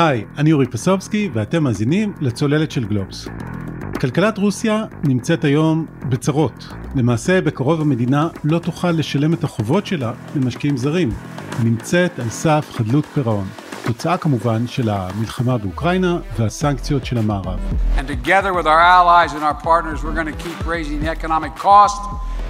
היי, 0.00 0.24
אני 0.38 0.52
אורי 0.52 0.66
פסובסקי 0.66 1.30
ואתם 1.32 1.64
מאזינים 1.64 2.12
לצוללת 2.20 2.70
של 2.70 2.84
גלובס. 2.84 3.28
כלכלת 4.00 4.38
רוסיה 4.38 4.84
נמצאת 5.04 5.44
היום 5.44 5.86
בצרות. 6.08 6.68
למעשה, 6.94 7.40
בקרוב 7.40 7.80
המדינה 7.80 8.28
לא 8.44 8.58
תוכל 8.58 8.90
לשלם 8.90 9.34
את 9.34 9.44
החובות 9.44 9.86
שלה 9.86 10.12
למשקיעים 10.36 10.76
זרים. 10.76 11.10
נמצאת 11.64 12.18
על 12.18 12.28
סף 12.28 12.70
חדלות 12.72 13.06
פירעון. 13.06 13.46
תוצאה 13.84 14.16
כמובן 14.16 14.66
של 14.66 14.90
המלחמה 14.90 15.58
באוקראינה 15.58 16.18
והסנקציות 16.38 17.06
של 17.06 17.18
המערב. 17.18 17.58
And 17.98 18.08
together 18.08 18.52
with 18.54 18.66
our 18.66 18.80
allies 18.80 19.32
and 19.32 19.42
our 19.42 19.64
partners, 19.64 20.04
we're 20.04 20.24
going 20.24 20.34
to 20.36 20.42
keep 20.44 20.66
raising 20.66 21.00
the 21.00 21.10
economic 21.10 21.56
cost 21.56 22.02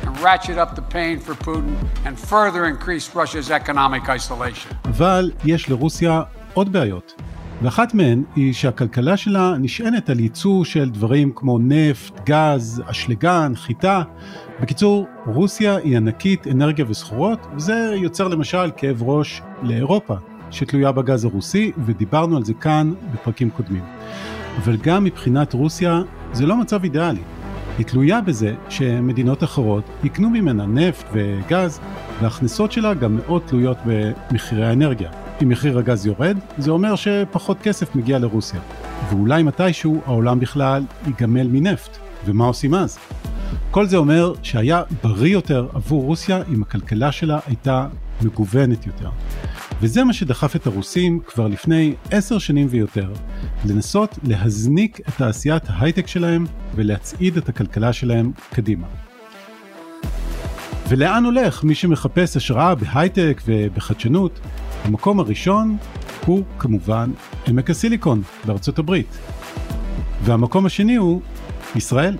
and 0.05 0.21
ratchet 0.21 0.59
up 0.59 0.77
the 0.77 0.95
pain 0.95 1.19
for 1.27 1.35
Putin 1.48 1.75
and 2.07 2.19
further 2.19 2.64
increase 2.73 3.14
Russia's 3.14 3.51
economic 3.51 4.09
isolation. 4.09 4.75
אבל 4.85 5.30
יש 5.45 5.71
לרוסיה 5.71 6.23
עוד 6.55 6.73
בעיות. 6.73 7.20
ואחת 7.62 7.95
מהן 7.95 8.22
היא 8.36 8.53
שהכלכלה 8.53 9.16
שלה 9.16 9.54
נשענת 9.58 10.11
על 10.11 10.21
ייצוא 10.21 10.64
של 10.64 10.90
דברים 10.90 11.32
כמו 11.35 11.58
נפט, 11.58 12.21
גז, 12.26 12.82
אשלגן, 12.86 13.52
חיטה. 13.57 14.02
בקיצור, 14.61 15.07
רוסיה 15.26 15.76
היא 15.76 15.96
ענקית 15.96 16.46
אנרגיה 16.46 16.85
וסחורות, 16.88 17.46
וזה 17.57 17.94
יוצר 17.96 18.29
למשל 18.29 18.71
כאב 18.76 19.02
ראש 19.02 19.43
לאירופה, 19.62 20.14
שתלויה 20.50 20.93
בגז 20.93 21.25
הרוסי, 21.25 21.72
ודיברנו 21.86 22.36
על 22.36 22.44
זה 22.44 22.54
כאן 22.54 22.93
בפרקים 23.12 23.50
קודמים. 23.50 23.82
אבל 24.58 24.77
גם 24.77 25.04
מבחינת 25.04 25.52
רוסיה 25.52 26.02
זה 26.32 26.46
לא 26.46 26.57
מצב 26.57 26.85
אידיאלי. 26.85 27.22
היא 27.79 27.86
תלויה 27.86 28.21
בזה 28.21 28.54
שמדינות 28.68 29.44
אחרות 29.44 29.85
יקנו 30.04 30.30
ממנה 30.30 30.66
נפט 30.66 31.07
וגז, 31.13 31.80
וההכנסות 32.20 32.72
שלה 32.72 32.94
גם 32.94 33.16
מאוד 33.16 33.42
תלויות 33.47 33.78
במחירי 33.86 34.66
האנרגיה. 34.66 35.11
אם 35.42 35.48
מחיר 35.48 35.78
הגז 35.78 36.06
יורד, 36.06 36.39
זה 36.58 36.70
אומר 36.70 36.97
שפחות 36.97 37.58
כסף 37.62 37.94
מגיע 37.94 38.19
לרוסיה. 38.19 38.61
ואולי 39.11 39.42
מתישהו 39.42 40.00
העולם 40.06 40.41
בכלל 40.41 40.83
ייגמל 41.06 41.46
מנפט. 41.46 41.96
ומה 42.27 42.44
עושים 42.44 42.74
אז? 42.74 42.98
כל 43.70 43.86
זה 43.86 43.96
אומר 43.96 44.33
שהיה 44.42 44.83
בריא 45.02 45.33
יותר 45.33 45.68
עבור 45.74 46.05
רוסיה 46.05 46.42
אם 46.55 46.62
הכלכלה 46.62 47.12
שלה 47.12 47.38
הייתה 47.46 47.86
מגוונת 48.22 48.86
יותר. 48.86 49.11
וזה 49.80 50.05
מה 50.05 50.12
שדחף 50.12 50.56
את 50.56 50.66
הרוסים 50.66 51.20
כבר 51.27 51.48
לפני 51.48 51.94
עשר 52.11 52.38
שנים 52.38 52.66
ויותר, 52.70 53.12
לנסות 53.64 54.18
להזניק 54.22 55.00
את 55.00 55.14
תעשיית 55.16 55.62
ההייטק 55.66 56.06
שלהם 56.06 56.46
ולהצעיד 56.74 57.36
את 57.36 57.48
הכלכלה 57.48 57.92
שלהם 57.92 58.33
קדימה. 58.55 58.86
ולאן 60.88 61.24
הולך 61.24 61.64
מי 61.64 61.74
שמחפש 61.74 62.36
השראה 62.36 62.74
בהייטק 62.74 63.42
ובחדשנות? 63.46 64.41
המקום 64.84 65.20
הראשון 65.20 65.77
הוא 66.27 66.45
כמובן 66.59 67.11
עמק 67.48 67.70
הסיליקון 67.70 68.23
בארצות 68.47 68.78
הברית. 68.78 69.19
והמקום 70.25 70.67
השני 70.67 70.97
הוא 70.97 71.20
ישראל. 71.77 72.17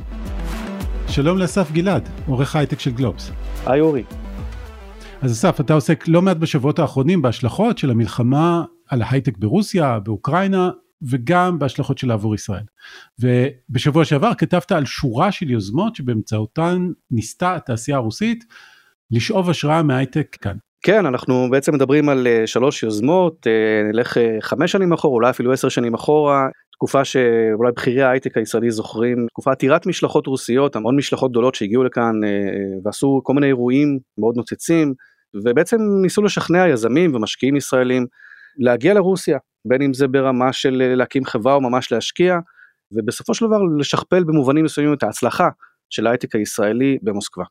שלום 1.08 1.38
לאסף 1.38 1.72
גלעד, 1.72 2.08
עורך 2.27 2.56
הייטק 2.56 2.81
של 2.81 2.91
גלובס. 2.91 3.31
היי 3.66 3.81
אורי. 3.81 4.05
אז 5.22 5.33
אסף, 5.33 5.61
אתה 5.61 5.75
עוסק 5.75 6.08
לא 6.08 6.22
מעט 6.22 6.36
בשבועות 6.36 6.78
האחרונים 6.78 7.22
בהשלכות 7.22 7.78
של 7.78 7.91
המלחמה 7.91 8.64
על 8.88 9.03
ההייטק 9.03 9.38
ברוסיה, 9.38 9.98
באוקראינה, 9.98 10.70
וגם 11.03 11.58
בהשלכות 11.58 11.98
שלה 11.98 12.14
עבור 12.14 12.34
ישראל. 12.34 12.64
ובשבוע 13.19 14.05
שעבר 14.05 14.34
כתבת 14.38 14.72
על 14.72 14.84
שורה 14.84 15.33
של 15.33 15.50
יוזמות 15.50 15.97
שבאמצעותן 15.97 16.88
ניסתה 17.11 17.56
התעשייה 17.56 17.97
הרוסית 17.97 18.44
לשאוב 19.11 19.50
השראה 19.50 19.83
מהייטק 19.83 20.36
כאן. 20.41 20.56
כן, 20.82 21.06
אנחנו 21.06 21.48
בעצם 21.50 21.74
מדברים 21.74 22.08
על 22.08 22.26
uh, 22.26 22.46
שלוש 22.46 22.82
יוזמות, 22.82 23.46
uh, 23.46 23.92
נלך 23.92 24.16
uh, 24.16 24.20
חמש 24.40 24.72
שנים 24.72 24.92
אחורה, 24.92 25.14
אולי 25.14 25.30
אפילו 25.30 25.52
עשר 25.52 25.68
שנים 25.68 25.94
אחורה, 25.94 26.48
תקופה 26.72 27.04
שאולי 27.04 27.72
בכירי 27.76 28.02
ההייטק 28.02 28.36
הישראלי 28.36 28.70
זוכרים, 28.70 29.26
תקופה 29.28 29.52
עתירת 29.52 29.86
משלחות 29.86 30.26
רוסיות, 30.26 30.76
המון 30.76 30.96
משלחות 30.96 31.30
גדולות 31.30 31.54
שהגיעו 31.54 31.84
לכאן 31.84 32.12
ועשו 32.84 33.20
כל 33.22 33.34
מיני 33.34 33.46
אירועים 33.46 33.98
מאוד 34.19 34.36
נוצצים, 34.36 34.94
ובעצם 35.44 35.76
ניסו 36.02 36.22
לשכנע 36.22 36.69
יזמים 36.69 37.14
ומשקיעים 37.14 37.56
ישראלים 37.56 38.06
להגיע 38.58 38.94
לרוסיה, 38.94 39.38
בין 39.64 39.82
אם 39.82 39.94
זה 39.94 40.08
ברמה 40.08 40.52
של 40.52 40.82
להקים 40.96 41.24
חברה 41.24 41.54
או 41.54 41.60
ממש 41.60 41.92
להשקיע, 41.92 42.38
ובסופו 42.92 43.34
של 43.34 43.46
דבר 43.46 43.58
לשכפל 43.78 44.24
במובנים 44.24 44.64
מסוימים 44.64 44.94
את 44.94 45.02
ההצלחה 45.02 45.48
של 45.90 46.06
ההייטק 46.06 46.34
הישראלי 46.36 46.98
במוסקבה. 47.02 47.44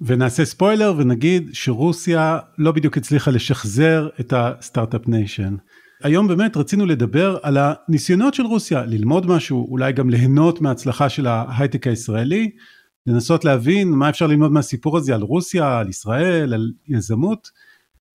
ונעשה 0.00 0.44
ספוילר 0.44 0.94
ונגיד 0.96 1.50
שרוסיה 1.52 2.38
לא 2.58 2.72
בדיוק 2.72 2.96
הצליחה 2.96 3.30
לשחזר 3.30 4.08
את 4.20 4.32
הסטארט-אפ 4.36 5.08
ניישן. 5.08 5.56
היום 6.02 6.28
באמת 6.28 6.56
רצינו 6.56 6.86
לדבר 6.86 7.38
על 7.42 7.58
הניסיונות 7.60 8.34
של 8.34 8.42
רוסיה 8.42 8.84
ללמוד 8.84 9.26
משהו, 9.26 9.68
אולי 9.70 9.92
גם 9.92 10.10
ליהנות 10.10 10.60
מההצלחה 10.60 11.08
של 11.08 11.26
ההייטק 11.26 11.86
הישראלי, 11.86 12.50
לנסות 13.06 13.44
להבין 13.44 13.90
מה 13.90 14.08
אפשר 14.08 14.26
ללמוד 14.26 14.52
מהסיפור 14.52 14.96
הזה 14.96 15.14
על 15.14 15.22
רוסיה, 15.22 15.78
על 15.78 15.88
ישראל, 15.88 16.54
על 16.54 16.72
יזמות, 16.88 17.50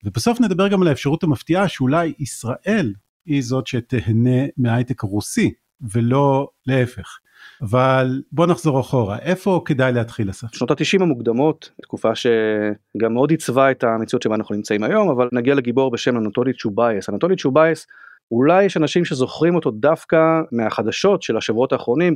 ובסוף 0.05 0.41
נדבר 0.41 0.67
גם 0.67 0.81
על 0.81 0.87
האפשרות 0.87 1.23
המפתיעה 1.23 1.67
שאולי 1.67 2.13
ישראל 2.19 2.93
היא 3.25 3.43
זאת 3.43 3.67
שתהנה 3.67 4.45
מההייטק 4.57 5.03
הרוסי, 5.03 5.51
ולא 5.81 6.47
להפך. 6.65 7.17
אבל 7.61 8.21
בוא 8.31 8.45
נחזור 8.45 8.79
אחורה, 8.79 9.19
איפה 9.19 9.61
כדאי 9.65 9.93
להתחיל 9.93 10.29
אסף? 10.29 10.47
שנות 10.55 10.71
ה-90 10.71 11.01
המוקדמות, 11.01 11.71
תקופה 11.81 12.15
שגם 12.15 13.13
מאוד 13.13 13.31
עיצבה 13.31 13.71
את 13.71 13.83
המציאות 13.83 14.21
שבה 14.21 14.35
אנחנו 14.35 14.55
נמצאים 14.55 14.83
היום, 14.83 15.09
אבל 15.09 15.29
נגיע 15.31 15.55
לגיבור 15.55 15.91
בשם 15.91 16.17
אנטולי 16.17 16.53
צ'ובייס. 16.53 17.09
אנטולי 17.09 17.35
צ'ובייס, 17.35 17.87
אולי 18.31 18.63
יש 18.63 18.77
אנשים 18.77 19.05
שזוכרים 19.05 19.55
אותו 19.55 19.71
דווקא 19.71 20.17
מהחדשות 20.51 21.21
של 21.23 21.37
השבועות 21.37 21.73
האחרונים, 21.73 22.15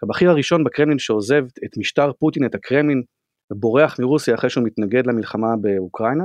כבכיר 0.00 0.30
הראשון 0.30 0.64
בקרמלין 0.64 0.98
שעוזב 0.98 1.44
את 1.64 1.78
משטר 1.78 2.12
פוטין, 2.18 2.46
את 2.46 2.54
הקרמלין, 2.54 3.02
ובורח 3.52 4.00
מרוסיה 4.00 4.34
אחרי 4.34 4.50
שהוא 4.50 4.64
מתנגד 4.64 5.06
למלחמה 5.06 5.48
באוקראינה. 5.60 6.24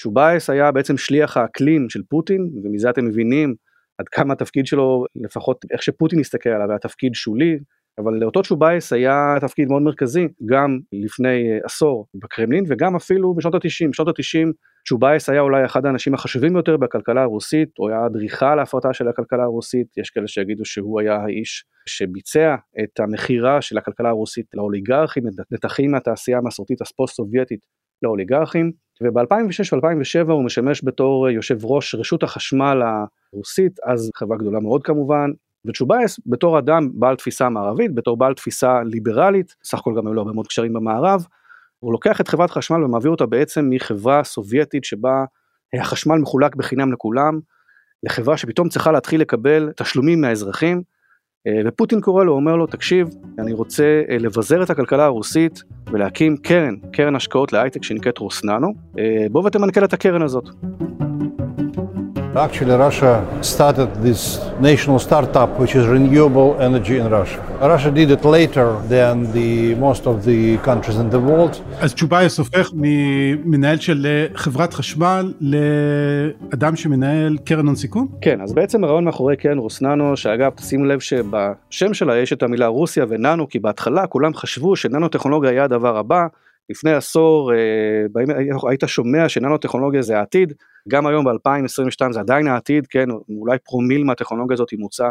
צ'ובייס 0.00 0.50
היה 0.50 0.72
בעצם 0.72 0.96
שליח 0.96 1.36
האקלים 1.36 1.90
של 1.90 2.02
פוטין, 2.08 2.50
ומזה 2.64 2.90
אתם 2.90 3.04
מבינים 3.04 3.54
עד 3.98 4.08
כמה 4.08 4.32
התפקיד 4.32 4.66
שלו, 4.66 5.04
לפחות 5.16 5.64
איך 5.70 5.82
שפוטין 5.82 6.20
הסתכל 6.20 6.50
עליו, 6.50 6.70
היה 6.70 6.78
תפקיד 6.78 7.14
שולי, 7.14 7.58
אבל 7.98 8.14
לאותו 8.14 8.42
צ'ובייס 8.42 8.92
היה 8.92 9.34
תפקיד 9.40 9.68
מאוד 9.68 9.82
מרכזי 9.82 10.28
גם 10.46 10.78
לפני 10.92 11.52
אה, 11.52 11.58
עשור 11.64 12.06
בקרמלין 12.14 12.64
וגם 12.68 12.96
אפילו 12.96 13.34
בשנות 13.34 13.54
ה-90. 13.54 13.88
בשנות 13.90 14.08
ה-90 14.08 14.52
צ'ובייס 14.88 15.28
היה 15.28 15.40
אולי 15.40 15.64
אחד 15.64 15.86
האנשים 15.86 16.14
החשובים 16.14 16.52
ביותר 16.52 16.76
בכלכלה 16.76 17.22
הרוסית, 17.22 17.68
הוא 17.78 17.88
היה 17.88 18.06
אדריכל 18.06 18.54
להפרטה 18.54 18.92
של 18.92 19.08
הכלכלה 19.08 19.42
הרוסית, 19.42 19.86
יש 19.98 20.10
כאלה 20.10 20.28
שיגידו 20.28 20.64
שהוא 20.64 21.00
היה 21.00 21.16
האיש 21.16 21.64
שביצע 21.86 22.54
את 22.82 23.00
המכירה 23.00 23.62
של 23.62 23.78
הכלכלה 23.78 24.08
הרוסית 24.08 24.46
לאוליגרכים, 24.54 25.24
נתחים 25.50 25.90
מהתעשייה 25.90 26.38
המסורתית 26.38 26.80
הספוסט 26.80 27.16
סובייטית 27.16 27.60
לאוליגרכים, 28.02 28.72
וב-2006 29.02 29.74
ו-2007 29.74 30.32
הוא 30.32 30.44
משמש 30.44 30.84
בתור 30.84 31.28
יושב 31.30 31.64
ראש 31.64 31.94
רשות 31.94 32.22
החשמל 32.22 32.82
הרוסית, 33.32 33.72
אז 33.86 34.10
חברה 34.14 34.36
גדולה 34.36 34.60
מאוד 34.60 34.82
כמובן, 34.82 35.30
וצ'ובייס 35.66 36.20
בתור 36.26 36.58
אדם 36.58 36.88
בעל 36.94 37.16
תפיסה 37.16 37.48
מערבית, 37.48 37.94
בתור 37.94 38.16
בעל 38.16 38.34
תפיסה 38.34 38.82
ליברלית, 38.82 39.54
סך 39.64 39.78
הכל 39.78 39.94
גם 39.96 40.06
היו 40.06 40.14
לו 40.14 40.22
הרבה 40.22 40.32
מאוד 40.32 40.46
קשרים 40.46 40.72
במערב, 40.72 41.26
הוא 41.78 41.92
לוקח 41.92 42.20
את 42.20 42.28
חברת 42.28 42.50
חשמל 42.50 42.84
ומעביר 42.84 43.10
אותה 43.10 43.26
בעצם 43.26 43.66
מחברה 43.70 44.24
סובייטית 44.24 44.84
שבה 44.84 45.24
החשמל 45.80 46.16
מחולק 46.18 46.56
בחינם 46.56 46.92
לכולם, 46.92 47.40
לחברה 48.02 48.36
שפתאום 48.36 48.68
צריכה 48.68 48.92
להתחיל 48.92 49.20
לקבל 49.20 49.72
תשלומים 49.76 50.20
מהאזרחים, 50.20 50.82
אה, 51.46 51.62
ופוטין 51.66 52.00
קורא 52.00 52.24
לו, 52.24 52.32
אומר 52.32 52.56
לו, 52.56 52.66
תקשיב, 52.66 53.08
אני 53.38 53.52
רוצה 53.52 54.02
אה, 54.10 54.18
לבזר 54.18 54.62
את 54.62 54.70
הכלכלה 54.70 55.04
הרוסית 55.04 55.62
ולהקים 55.92 56.36
קרן, 56.36 56.74
קרן 56.92 57.16
השקעות 57.16 57.52
להייטק 57.52 57.82
שנקראת 57.82 58.18
רוסננו, 58.18 58.74
אה, 58.98 59.26
בוא 59.30 59.46
ותמנכ"ל 59.46 59.84
את 59.84 59.92
הקרן 59.92 60.22
הזאת. 60.22 60.48
Actually, 62.46 62.76
Russia 62.76 63.14
started 63.42 63.88
this 64.06 64.22
national 64.60 64.98
startup, 65.00 65.50
which 65.58 65.74
is 65.74 65.84
renewable 65.96 66.50
energy 66.60 66.96
in 67.02 67.06
Russia. 67.10 67.40
Russia 67.60 67.90
did 67.90 68.10
it 68.16 68.24
later 68.24 68.68
than 68.94 69.14
the 69.32 69.74
most 69.86 70.06
of 70.06 70.24
the 70.24 70.40
countries 70.68 70.98
in 70.98 71.10
the 71.10 71.18
world. 71.18 71.62
אז 71.80 71.94
צ'ובייס 71.94 72.38
הופך 72.38 72.70
ממנהל 72.74 73.78
של 73.78 74.26
חברת 74.34 74.74
חשמל 74.74 75.32
לאדם 75.40 76.76
שמנהל 76.76 77.36
קרן 77.44 77.66
הון 77.66 77.76
סיכון? 77.76 78.06
כן, 78.20 78.40
אז 78.40 78.52
בעצם 78.52 78.84
הרעיון 78.84 79.04
מאחורי 79.04 79.36
קרן 79.36 79.58
רוסננו, 79.58 80.16
שאגב, 80.16 80.52
תשימו 80.54 80.84
לב 80.84 81.00
שבשם 81.00 81.94
שלה 81.94 82.16
יש 82.16 82.32
את 82.32 82.42
המילה 82.42 82.66
רוסיה 82.66 83.04
וננו, 83.08 83.48
כי 83.48 83.58
בהתחלה 83.58 84.06
כולם 84.06 84.34
חשבו 84.34 84.76
שננו 84.76 85.08
טכנולוגיה 85.08 85.50
היה 85.50 85.64
הדבר 85.64 85.96
הבא. 85.96 86.26
לפני 86.70 86.92
עשור 86.92 87.52
אה, 87.54 88.22
היית 88.68 88.82
שומע 88.86 89.28
שננו 89.28 89.58
טכנולוגיה 89.58 90.02
זה 90.02 90.18
העתיד, 90.18 90.52
גם 90.88 91.06
היום 91.06 91.24
ב-2022 91.24 92.12
זה 92.12 92.20
עדיין 92.20 92.46
העתיד, 92.46 92.86
כן, 92.86 93.06
אולי 93.40 93.58
פרומיל 93.64 94.04
מהטכנולוגיה 94.04 94.54
הזאת 94.54 94.70
היא 94.70 94.78
מוצע, 94.78 95.10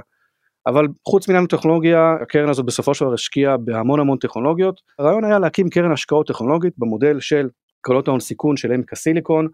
אבל 0.67 0.87
חוץ 1.07 1.29
מננו 1.29 1.47
טכנולוגיה, 1.47 2.15
הקרן 2.21 2.49
הזאת 2.49 2.65
בסופו 2.65 2.93
של 2.93 3.05
דבר 3.05 3.13
השקיעה 3.13 3.57
בהמון 3.57 3.99
המון 3.99 4.17
טכנולוגיות. 4.17 4.81
הרעיון 4.99 5.23
היה 5.23 5.39
להקים 5.39 5.69
קרן 5.69 5.91
השקעות 5.91 6.27
טכנולוגית 6.27 6.73
במודל 6.77 7.19
של 7.19 7.49
קרנות 7.81 8.07
ההון 8.07 8.19
סיכון 8.19 8.57
של 8.57 8.71
עמק 8.71 8.93
הסיליקון, 8.93 9.47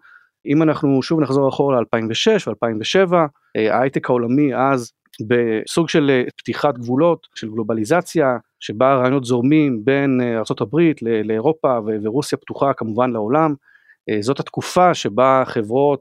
אם 0.46 0.62
אנחנו 0.62 1.02
שוב 1.02 1.20
נחזור 1.20 1.48
אחורה 1.48 1.80
ל-2006 1.80 2.48
ו-2007, 2.48 3.14
ההייטק 3.54 4.10
העולמי 4.10 4.54
אז 4.54 4.92
בסוג 5.28 5.88
של 5.88 6.22
פתיחת 6.36 6.78
גבולות, 6.78 7.26
של 7.34 7.50
גלובליזציה, 7.50 8.36
שבה 8.64 8.92
הרעיונות 8.92 9.24
זורמים 9.24 9.84
בין 9.84 10.20
ארה"ב 10.20 10.76
לאירופה 11.24 11.78
ורוסיה 11.86 12.38
פתוחה 12.38 12.72
כמובן 12.72 13.10
לעולם. 13.10 13.54
זאת 14.20 14.40
התקופה 14.40 14.94
שבה 14.94 15.42
חברות, 15.46 16.00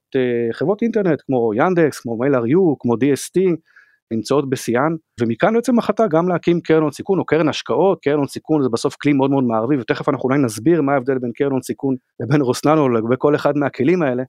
חברות 0.52 0.82
אינטרנט 0.82 1.22
כמו 1.26 1.52
ינדקס, 1.56 2.00
כמו 2.00 2.18
מייל.ru, 2.18 2.76
כמו 2.80 2.94
DST, 2.94 3.56
נמצאות 4.14 4.50
בשיאן 4.50 4.96
ומכאן 5.22 5.54
בעצם 5.54 5.80
החלטה 5.80 6.08
גם 6.08 6.30
להקים 6.30 6.62
קרן 6.62 6.82
הון 6.82 6.92
סיכון 6.92 7.20
או 7.20 7.26
קרן 7.26 7.50
השקעות, 7.50 8.00
קרן 8.02 8.18
הון 8.18 8.28
סיכון 8.28 8.64
זה 8.64 8.70
בסוף 8.70 8.96
כלי 9.02 9.14
מאוד 9.14 9.32
מאוד 9.32 9.44
מערבי 9.44 9.78
ותכף 9.80 10.10
אנחנו 10.10 10.30
אולי 10.30 10.40
נסביר 10.40 10.82
מה 10.82 10.94
ההבדל 10.94 11.18
בין 11.18 11.32
קרן 11.36 11.52
הון 11.52 11.62
סיכון 11.62 11.96
לבין 12.20 12.42
רוסננו 12.42 12.90
לגבי 12.90 13.16
כל 13.18 13.36
אחד 13.36 13.58
מהכלים 13.58 14.02
האלה, 14.02 14.24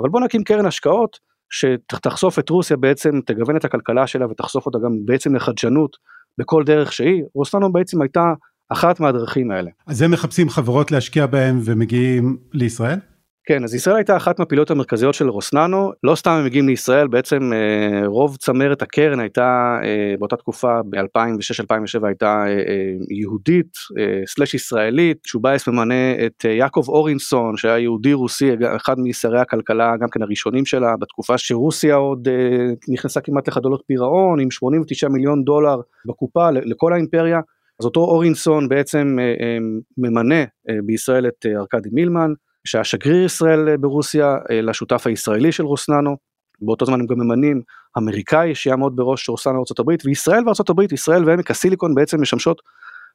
אבל 0.00 0.08
בוא 0.08 0.20
נקים 0.20 0.44
קרן 0.44 0.66
השקעות 0.66 1.18
שתחשוף 1.50 2.38
את 2.38 2.50
רוסיה 2.50 2.76
בעצם, 2.76 3.20
תגוון 3.26 3.56
את 3.56 3.64
הכלכלה 3.64 4.06
שלה 4.06 4.26
ותחשוף 4.26 4.66
אותה 4.66 4.78
גם 4.84 4.92
בעצם 5.04 5.34
לחדשנות 5.34 5.96
בכל 6.38 6.64
דרך 6.64 6.92
שהיא, 6.92 7.22
רוסננו 7.34 7.72
בעצם 7.72 8.02
הייתה 8.02 8.32
אחת 8.68 9.00
מהדרכים 9.00 9.50
האלה. 9.50 9.70
אז 9.86 10.02
הם 10.02 10.10
מחפשים 10.10 10.48
חברות 10.48 10.90
להשקיע 10.90 11.26
בהם 11.26 11.60
ומגיעים 11.64 12.36
לישראל? 12.52 12.98
כן, 13.48 13.64
אז 13.64 13.74
ישראל 13.74 13.96
הייתה 13.96 14.16
אחת 14.16 14.38
מהפעילות 14.38 14.70
המרכזיות 14.70 15.14
של 15.14 15.28
רוסננו, 15.28 15.92
לא 16.04 16.14
סתם 16.14 16.30
הם 16.30 16.44
מגיעים 16.44 16.68
לישראל, 16.68 17.08
בעצם 17.08 17.52
אה, 17.52 18.06
רוב 18.06 18.36
צמרת 18.36 18.82
הקרן 18.82 19.20
הייתה 19.20 19.78
אה, 19.84 20.14
באותה 20.18 20.36
תקופה 20.36 20.82
ב-2006-2007 20.90 22.06
הייתה 22.06 22.44
אה, 22.46 22.54
יהודית 23.10 23.72
סלש 24.26 24.54
ישראלית, 24.54 25.18
שובייס 25.26 25.68
ממנה 25.68 26.26
את 26.26 26.44
יעקב 26.44 26.84
אורינסון 26.88 27.56
שהיה 27.56 27.78
יהודי 27.78 28.12
רוסי, 28.12 28.50
אחד 28.76 29.00
משרי 29.00 29.40
הכלכלה 29.40 29.96
גם 30.00 30.08
כן 30.08 30.22
הראשונים 30.22 30.66
שלה, 30.66 30.96
בתקופה 31.00 31.38
שרוסיה 31.38 31.94
עוד 31.94 32.28
נכנסה 32.88 33.20
כמעט 33.20 33.48
לחדלות 33.48 33.82
פירעון 33.86 34.40
עם 34.40 34.50
89 34.50 35.08
מיליון 35.08 35.44
דולר 35.44 35.80
בקופה 36.06 36.50
לכל 36.50 36.92
האימפריה. 36.92 37.40
אז 37.80 37.84
אותו 37.86 38.00
אורינסון 38.00 38.68
בעצם 38.68 39.16
ממנה 39.98 40.44
בישראל 40.84 41.26
את 41.26 41.46
ארכדי 41.46 41.88
מילמן, 41.92 42.32
שהיה 42.68 42.84
שגריר 42.84 43.24
ישראל 43.24 43.68
אה, 43.68 43.76
ברוסיה 43.76 44.36
אה, 44.50 44.60
לשותף 44.60 45.06
הישראלי 45.06 45.52
של 45.52 45.64
רוסננו, 45.64 46.16
באותו 46.60 46.86
זמן 46.86 47.00
הם 47.00 47.06
גם 47.06 47.18
ממנים 47.18 47.62
אמריקאי 47.98 48.54
שיעמוד 48.54 48.96
בראש 48.96 49.28
רוסננו 49.28 49.58
ארה"ב, 49.58 49.94
וישראל 50.04 50.42
וארה"ב, 50.46 50.92
ישראל 50.92 51.24
ועמק 51.24 51.50
הסיליקון 51.50 51.94
בעצם 51.94 52.20
משמשות 52.20 52.62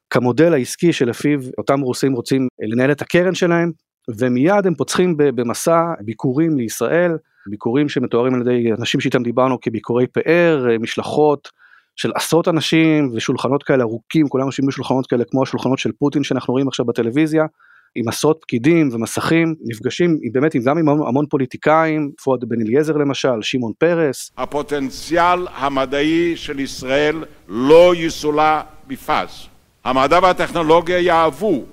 כמודל 0.10 0.54
העסקי 0.54 0.94
שלפיו 0.94 1.40
אותם 1.58 1.82
רוסים 1.82 2.14
רוצים 2.14 2.42
אה, 2.42 2.68
לנהל 2.68 2.92
את 2.92 3.02
הקרן 3.02 3.36
שלהם, 3.36 3.72
ומיד 4.18 4.68
הם 4.68 4.76
פוצחים 4.76 5.16
במסע 5.18 5.82
ביקורים 6.02 6.58
לישראל, 6.58 7.12
ביקורים 7.48 7.90
שמתוארים 7.90 8.36
על 8.36 8.42
ידי 8.42 8.72
אנשים 8.80 9.00
שאיתם 9.00 9.24
דיברנו 9.24 9.58
כביקורי 9.62 10.08
פאר, 10.08 10.68
משלחות 10.80 11.50
של 11.96 12.12
עשרות 12.16 12.48
אנשים 12.48 13.12
ושולחנות 13.14 13.64
כאלה 13.64 13.84
ארוכים, 13.84 14.28
כולם 14.28 14.46
יושבים 14.46 14.68
בשולחנות 14.68 15.08
כאלה 15.08 15.24
כמו 15.32 15.44
השולחנות 15.44 15.80
של 15.80 15.92
פוטין 15.92 16.24
שאנחנו 16.24 16.54
רואים 16.54 16.68
עכשיו 16.68 16.86
בטלוויזיה, 16.86 17.46
עם 17.96 18.08
עשרות 18.08 18.40
פקידים 18.42 18.90
ומסכים, 18.92 19.56
נפגשים 19.62 20.20
באמת 20.32 20.56
גם 20.56 20.78
עם 20.78 20.90
המון 20.90 21.26
פוליטיקאים, 21.26 22.12
פואד 22.24 22.46
בן 22.46 22.62
אליעזר 22.62 22.98
למשל, 22.98 23.42
שמעון 23.42 23.72
פרס. 23.78 24.32
הפוטנציאל 24.38 25.48
המדעי 25.54 26.34
של 26.36 26.60
ישראל 26.60 27.24
לא 27.48 27.94
יסולא 27.96 28.62
בפז. 28.88 29.48
המדע 29.84 30.20
והטכנולוגיה 30.24 31.00
יהוו 31.00 31.66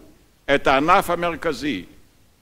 את 0.55 0.67
הענף 0.67 1.11
המרכזי 1.11 1.84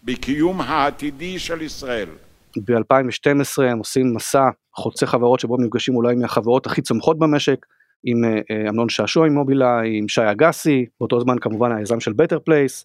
בקיום 0.05 0.61
העתידי 0.61 1.39
של 1.39 1.63
ישראל. 1.63 2.09
ב-2012 2.57 3.63
הם 3.63 3.79
עושים 3.79 4.15
מסע 4.15 4.49
חוצה 4.75 5.07
חברות 5.07 5.41
שבו 5.41 5.57
נפגשים 5.57 5.97
אולי 5.97 6.15
מהחברות 6.15 6.67
הכי 6.67 6.83
צומחות 6.83 7.19
במשק, 7.19 7.67
עם 8.05 8.25
אה, 8.25 8.69
אמנון 8.69 8.89
שעשוע 8.89 9.27
עם 9.27 9.35
מובילאיי, 9.35 9.99
עם 9.99 10.09
שי 10.09 10.31
אגסי, 10.31 10.87
באותו 11.01 11.21
זמן 11.21 11.39
כמובן 11.39 11.73
היזם 11.73 12.01
של 12.01 12.13
בטר 12.13 12.39
פלייס, 12.39 12.85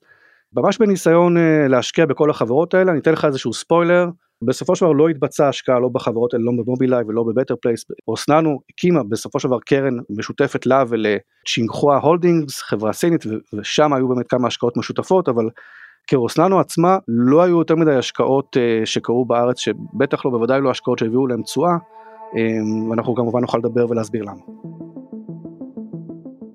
ממש 0.55 0.77
בניסיון 0.77 1.37
אה, 1.37 1.67
להשקיע 1.67 2.05
בכל 2.05 2.29
החברות 2.29 2.73
האלה, 2.73 2.91
אני 2.91 2.99
אתן 2.99 3.11
לך 3.11 3.25
איזשהו 3.25 3.53
ספוילר, 3.53 4.05
בסופו 4.41 4.75
של 4.75 4.85
דבר 4.85 4.93
לא 4.93 5.09
התבצעה 5.09 5.49
השקעה 5.49 5.79
לא 5.79 5.89
בחברות 5.89 6.33
האלה, 6.33 6.45
לא 6.45 6.51
במובילאיי 6.63 7.03
ולא 7.07 7.23
בבטר 7.23 7.55
פלייס, 7.61 7.85
רוסננו 8.07 8.59
הקימה 8.69 9.03
בסופו 9.09 9.39
של 9.39 9.47
דבר 9.47 9.59
קרן 9.59 9.97
משותפת 10.09 10.65
לה 10.65 10.83
ולצ'ינגחואה 10.89 11.97
Holdings, 11.97 12.61
חברה 12.61 12.93
סינית, 12.93 13.23
ושם 13.53 13.93
היו 13.93 14.07
באמת 14.07 14.27
כמה 14.27 14.47
השקעות 14.47 14.77
משותפות, 14.77 15.29
אבל 15.29 15.49
כרוסננו 16.07 16.59
עצמה 16.59 16.97
לא 17.07 17.43
היו 17.43 17.57
יותר 17.57 17.75
מדי 17.75 17.95
השקעות 17.95 18.57
אה, 18.57 18.85
שקרו 18.85 19.25
בארץ, 19.25 19.59
שבטח 19.59 20.25
לא, 20.25 20.31
בוודאי 20.31 20.61
לא 20.61 20.71
השקעות 20.71 20.99
שהביאו 20.99 21.27
להם 21.27 21.41
תשואה, 21.43 21.77
ואנחנו 22.89 23.15
כמובן 23.15 23.41
נוכל 23.41 23.57
לדבר 23.57 23.89
ולהסביר 23.89 24.23
למה. 24.23 24.82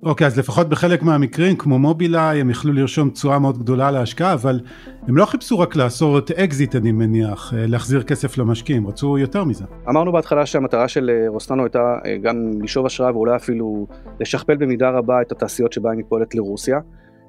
אוקיי, 0.08 0.26
אז 0.26 0.38
לפחות 0.38 0.68
בחלק 0.68 1.02
מהמקרים, 1.02 1.56
כמו 1.56 1.78
מובילאיי, 1.78 2.40
הם 2.40 2.50
יכלו 2.50 2.72
לרשום 2.72 3.10
תשואה 3.10 3.38
מאוד 3.38 3.58
גדולה 3.58 3.90
להשקעה, 3.90 4.32
אבל 4.32 4.60
הם 5.08 5.16
לא 5.16 5.24
חיפשו 5.24 5.58
רק 5.58 5.76
לעשות 5.76 6.30
אקזיט, 6.30 6.76
אני 6.76 6.92
מניח, 6.92 7.54
אה, 7.54 7.66
להחזיר 7.66 8.02
כסף 8.02 8.38
למשקיעים, 8.38 8.86
רצו 8.86 9.18
יותר 9.18 9.44
מזה. 9.44 9.64
אמרנו 9.88 10.12
בהתחלה 10.12 10.46
שהמטרה 10.46 10.88
של 10.88 11.10
אה, 11.10 11.28
רוסננו 11.28 11.62
הייתה 11.62 11.98
אה, 12.06 12.16
גם 12.22 12.50
לשאוב 12.62 12.86
השראה 12.86 13.12
ואולי 13.12 13.36
אפילו 13.36 13.86
לשכפל 14.20 14.56
במידה 14.56 14.90
רבה 14.90 15.22
את 15.22 15.32
התעשיות 15.32 15.72
שבה 15.72 15.90
היא 15.90 16.04
פועלת 16.08 16.34
לרוסיה. 16.34 16.78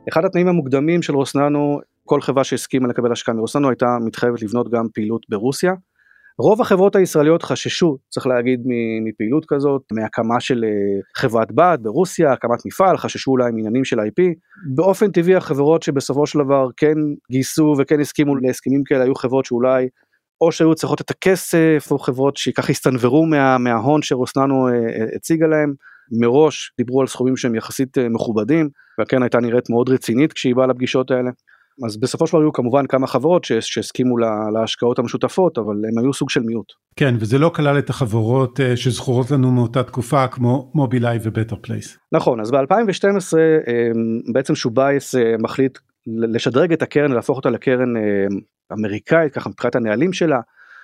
אחד 0.10 0.26
התנאים 0.26 0.48
המוקדמים 0.48 1.02
של 1.02 1.16
רוסננו, 1.16 1.80
כל 2.06 2.22
חברה 2.22 2.44
שהסכימה 2.44 2.88
לקבל 2.88 3.12
השקעה 3.12 3.36
מרוסננו 3.36 3.70
הייתה 3.70 3.98
מתחייבת 4.06 4.42
לבנות 4.42 4.72
גם 4.72 4.88
פעילות 4.94 5.26
ברוסיה. 5.30 5.74
רוב 6.42 6.62
החברות 6.62 6.96
הישראליות 6.96 7.44
חששו, 7.44 7.98
צריך 8.10 8.28
להגיד, 8.28 8.62
מפעילות 9.06 9.46
כזאת, 9.48 9.82
מהקמה 9.92 10.40
של 10.40 10.64
אה, 10.64 10.70
חברת 11.16 11.52
בת 11.52 11.80
ברוסיה, 11.80 12.34
הקמת 12.34 12.66
מפעל, 12.66 12.98
חששו 12.98 13.32
אולי 13.32 13.52
מעניינים 13.52 13.86
של 13.86 14.00
IP. 14.00 14.24
באופן 14.76 15.12
טבעי 15.12 15.36
החברות 15.36 15.84
שבסופו 15.84 16.28
של 16.28 16.40
דבר 16.40 16.68
כן 16.78 16.96
גייסו 17.32 17.76
וכן 17.80 18.00
הסכימו 18.00 18.36
להסכמים 18.36 18.84
כאלה 18.86 19.04
היו 19.04 19.16
חברות 19.16 19.46
שאולי 19.46 19.88
או 20.42 20.52
שהיו 20.52 20.76
צריכות 20.76 21.02
את 21.02 21.10
הכסף, 21.10 21.88
או 21.92 22.00
חברות 22.00 22.38
שככה 22.38 22.72
הסתנוורו 22.72 23.26
מה, 23.26 23.58
מההון 23.58 24.02
שרוסננו 24.02 24.68
אה, 24.68 24.74
אה, 24.74 25.06
הציגה 25.16 25.48
להם. 25.48 25.74
מראש 26.12 26.74
דיברו 26.78 27.02
על 27.02 27.08
סכומים 27.08 27.38
שהם 27.38 27.56
יחסית 27.56 27.98
מכובדים, 27.98 28.70
והקרן 29.00 29.24
הייתה 29.24 29.40
נראית 29.40 29.70
מאוד 29.70 29.90
רצינית 29.90 30.34
כשהיא 30.34 30.56
באה 30.56 30.68
לפגישות 30.68 31.12
האלה. 31.12 31.30
אז 31.86 31.98
בסופו 31.98 32.28
של 32.28 32.32
דבר 32.32 32.42
היו 32.42 32.54
כמובן 32.54 32.86
כמה 32.88 33.08
חברות 33.08 33.44
שהסכימו 33.44 34.18
לה, 34.18 34.30
להשקעות 34.54 35.00
המשותפות 35.00 35.58
אבל 35.58 35.74
הם 35.74 36.04
היו 36.04 36.14
סוג 36.14 36.30
של 36.30 36.42
מיעוט. 36.42 36.72
כן 36.96 37.16
וזה 37.20 37.38
לא 37.38 37.52
כלל 37.56 37.80
את 37.80 37.90
החברות 37.90 38.60
אה, 38.60 38.78
שזכורות 38.78 39.32
לנו 39.32 39.52
מאותה 39.52 39.84
תקופה 39.84 40.28
כמו 40.28 40.72
מובילאיי 40.76 41.20
ובטר 41.24 41.56
פלייס. 41.62 41.98
נכון 42.12 42.42
אז 42.42 42.52
ב-2012 42.52 43.38
אה, 43.38 43.92
בעצם 44.34 44.56
צ'ובייס 44.56 45.16
אה, 45.16 45.36
מחליט 45.40 45.78
לשדרג 46.08 46.74
את 46.74 46.82
הקרן 46.82 47.12
ולהפוך 47.12 47.38
אותה 47.38 47.50
לקרן 47.50 47.94
אמריקאית 48.74 49.34
ככה 49.34 49.50
מבחינת 49.50 49.76
הנהלים 49.76 50.14
שלה. 50.14 50.40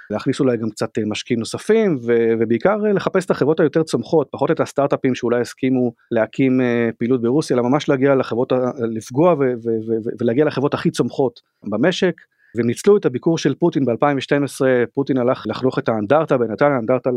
להכניס 0.09 0.39
אולי 0.39 0.57
גם 0.57 0.69
קצת 0.69 0.97
אה, 0.97 1.03
משקיעים 1.05 1.39
נוספים 1.39 1.97
ו- 2.07 2.33
ובעיקר 2.39 2.85
אה, 2.85 2.93
לחפש 2.93 3.25
את 3.25 3.31
החברות 3.31 3.59
היותר 3.59 3.83
צומחות 3.83 4.27
פחות 4.31 4.51
את 4.51 4.59
הסטארט-אפים 4.59 5.15
שאולי 5.15 5.41
הסכימו 5.41 5.93
להקים 6.11 6.61
אה, 6.61 6.89
פעילות 6.97 7.21
ברוסיה 7.21 7.55
אלא 7.57 7.63
ממש 7.63 7.89
להגיע 7.89 8.15
לחברות 8.15 8.53
לפגוע 8.95 9.33
ו- 9.33 9.37
ו- 9.37 9.81
ו- 9.87 10.09
ולהגיע 10.21 10.45
לחברות 10.45 10.73
הכי 10.73 10.91
צומחות 10.91 11.39
במשק. 11.63 12.13
והם 12.57 12.67
ניצלו 12.67 12.97
את 12.97 13.05
הביקור 13.05 13.37
של 13.37 13.55
פוטין 13.55 13.85
ב-2012, 13.85 14.65
פוטין 14.93 15.17
הלך 15.17 15.43
לחנוך 15.47 15.79
את 15.79 15.89
האנדרטה 15.89 16.37
בנתניה, 16.37 16.77
אנדרטה 16.79 17.09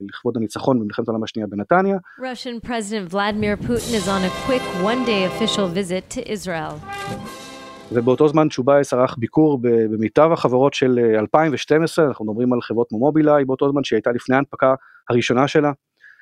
לכבוד 0.00 0.36
הניצחון 0.36 0.80
במלחמת 0.80 1.08
העולם 1.08 1.24
השנייה 1.24 1.46
בנתניה. 1.46 1.96
Russian 2.20 2.66
President 2.66 3.12
Vladimir 3.12 3.56
Putin 3.66 3.94
is 3.94 4.08
on 4.08 4.22
a 4.24 4.32
quick 4.46 4.62
one-day 4.82 5.24
official 5.24 5.68
visit 5.68 6.10
to 6.10 6.32
Israel. 6.32 7.47
ובאותו 7.92 8.28
זמן 8.28 8.48
צ'ובייס 8.48 8.92
ערך 8.92 9.16
ביקור 9.18 9.58
במיטב 9.62 10.30
החברות 10.32 10.74
של 10.74 10.98
2012, 11.18 12.04
אה, 12.04 12.08
אנחנו 12.08 12.24
מדברים 12.24 12.52
על 12.52 12.60
חברות 12.62 12.86
כמו 12.88 12.98
מובילאיי 12.98 13.44
באותו 13.44 13.70
זמן 13.70 13.84
שהיא 13.84 13.96
הייתה 13.96 14.12
לפני 14.12 14.34
ההנפקה 14.34 14.74
הראשונה 15.10 15.48
שלה. 15.48 15.72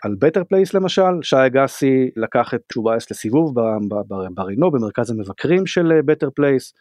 על 0.04 0.14
בטר 0.18 0.44
פלייס 0.44 0.74
למשל, 0.74 1.22
שי 1.22 1.36
אגסי 1.46 2.10
לקח 2.16 2.54
את 2.54 2.60
צ'ובייס 2.72 3.10
לסיבוב 3.10 3.54
ברנו, 4.34 4.70
במרכז 4.70 5.10
המבקרים 5.10 5.66
של 5.66 6.00
בטר 6.04 6.26
אה, 6.26 6.30
פלייס. 6.30 6.72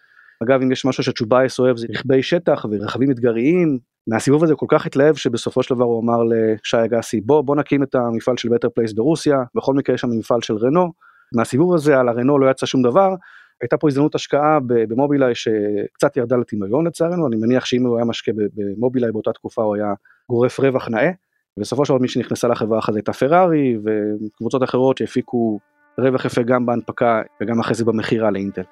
אגב, 0.44 0.62
אם 0.62 0.72
יש 0.72 0.86
משהו 0.86 1.04
שצ'ובייס 1.04 1.60
אוהב 1.60 1.78
זה 1.78 1.88
רכבי 1.90 2.24
שטח 2.24 2.66
ורכבים 2.72 3.12
אתגריים. 3.12 3.80
מהסיבוב 4.08 4.44
הזה 4.44 4.56
כל 4.56 4.66
כך 4.70 4.86
התלהב 4.86 5.16
שבסופו 5.16 5.64
של 5.64 5.76
דבר 5.76 5.84
הוא 5.84 6.04
אמר 6.04 6.18
לשי 6.24 6.78
אגסי 6.86 7.22
בוא 7.22 7.42
בוא 7.42 7.56
נקים 7.56 7.84
את 7.84 7.96
המפעל 7.96 8.38
של 8.38 8.50
בטר 8.50 8.70
פלייס 8.70 8.94
ברוסיה, 8.94 9.38
בכל 9.56 9.74
מקרה 9.74 9.96
יש 9.96 10.02
שם 10.02 10.10
מפעל 10.20 10.42
של 10.42 10.56
רנו. 10.56 10.94
מהסיבוב 11.36 11.74
הזה 11.74 12.00
על 12.00 12.10
הרנו 12.10 12.40
לא 12.40 12.52
יצא 12.52 12.66
שום 12.66 12.82
דבר, 12.82 13.16
הייתה 13.62 13.78
פה 13.78 13.88
הזדמנות 13.88 14.16
השקעה 14.16 14.60
במובילאיי 14.68 15.36
שקצת 15.36 16.18
ירדה 16.18 16.36
לטמיון 16.38 16.88
לצערנו, 16.88 17.28
אני 17.28 17.36
מניח 17.36 17.66
שאם 17.66 17.86
הוא 17.86 17.98
היה 17.98 18.06
משקיע 18.06 18.32
במובילאיי 18.56 19.12
באותה 19.12 19.34
תקופה 19.34 19.62
הוא 19.62 19.76
היה 19.76 19.94
גורף 20.30 20.60
רווח 20.60 20.88
נאה, 20.88 21.12
ובסופו 21.58 21.86
של 21.86 21.94
דבר 21.94 22.02
מי 22.02 22.08
שנכנסה 22.08 22.48
לחברה 22.48 22.80
אחת 22.80 22.96
הייתה 22.96 23.14
פרארי 23.14 23.78
וקבוצות 23.84 24.64
אחרות 24.64 24.98
שהפיקו 24.98 25.60
רווח 26.00 26.26
יפה 26.26 26.42
גם 26.42 26.66
בהנפקה 26.66 27.22
וגם 27.42 27.60
אחרי 27.60 27.76
זה 27.76 27.86
במכירה 27.86 28.32
לאינטל. 28.32 28.64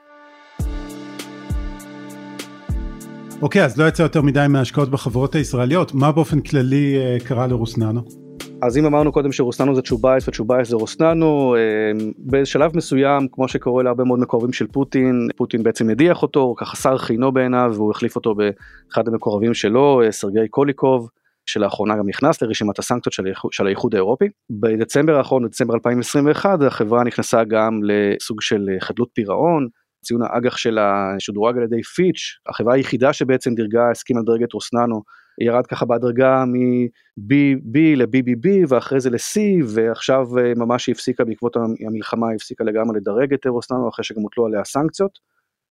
אוקיי, 3.42 3.66
אז 3.66 3.78
לא 3.78 3.88
יצא 3.88 4.04
יותר 4.04 4.22
מדי 4.22 4.46
מהשקעות 4.50 4.90
בחברות 4.90 5.36
הישראליות, 5.36 5.94
מה 5.94 6.12
באופן 6.12 6.42
כללי 6.42 6.98
אה, 6.98 7.18
קרה 7.28 7.48
לרוסננו? 7.48 8.23
אז 8.66 8.78
אם 8.78 8.86
אמרנו 8.86 9.12
קודם 9.12 9.32
שרוסננו 9.32 9.76
זה 9.76 9.82
צ'ובייס 9.82 10.28
וצ'ובייס 10.28 10.70
זה 10.70 10.76
רוסננו, 10.76 11.56
אה, 11.56 12.06
בשלב 12.20 12.78
מסוים, 12.78 13.28
כמו 13.32 13.48
שקורה 13.48 13.84
להרבה 13.84 14.04
מאוד 14.04 14.20
מקורבים 14.20 14.54
של 14.54 14.68
פוטין, 14.68 15.28
פוטין 15.36 15.64
בעצם 15.64 15.90
הדיח 15.90 16.22
אותו, 16.22 16.56
ככה 16.58 16.76
שר 16.76 16.98
חינו 16.98 17.32
בעיניו, 17.32 17.72
והוא 17.74 17.92
החליף 17.92 18.16
אותו 18.16 18.36
באחד 18.36 19.08
המקורבים 19.08 19.54
שלו, 19.54 20.02
אה, 20.02 20.12
סרגי 20.12 20.48
קוליקוב. 20.50 21.10
שלאחרונה 21.46 21.98
גם 21.98 22.08
נכנס 22.08 22.42
לרשימת 22.42 22.80
הסנקציות 22.80 23.14
של, 23.14 23.24
של 23.52 23.68
האיחוד 23.68 23.96
האירופי. 23.96 24.26
בדצמבר 24.50 25.18
האחרון, 25.18 25.48
דצמבר 25.48 25.74
2021, 25.74 26.62
החברה 26.62 27.04
נכנסה 27.04 27.44
גם 27.44 27.80
לסוג 27.84 28.42
של 28.42 28.68
חדלות 28.80 29.10
פירעון, 29.14 29.68
ציון 30.06 30.22
האג"ח 30.22 30.58
שלה 30.58 31.16
שודרג 31.20 31.58
על 31.58 31.64
ידי 31.64 31.84
פיץ', 31.84 32.38
החברה 32.50 32.74
היחידה 32.74 33.14
שבעצם 33.14 33.54
דירגה, 33.54 33.92
הסכימה 33.92 34.20
לדרג 34.20 34.44
את 34.44 34.54
רוסננו, 34.54 35.02
ירד 35.42 35.68
ככה 35.68 35.86
בהדרגה 35.86 36.46
מ-BB 36.46 37.78
ל-BBB 37.96 38.48
ואחרי 38.68 39.00
זה 39.00 39.10
ל-C 39.10 39.40
ועכשיו 39.68 40.40
אה, 40.40 40.54
ממש 40.56 40.88
היא 40.88 40.94
הפסיקה 40.94 41.24
בעקבות 41.24 41.56
המלחמה, 41.56 42.28
היא 42.28 42.36
הפסיקה 42.36 42.64
לגמרי 42.64 42.98
לדרג 42.98 43.34
את 43.34 43.48
רוסננו 43.48 43.90
אחרי 43.90 44.06
שגם 44.06 44.22
הוטלו 44.22 44.46
עליה 44.46 44.66
סנקציות. 44.66 45.20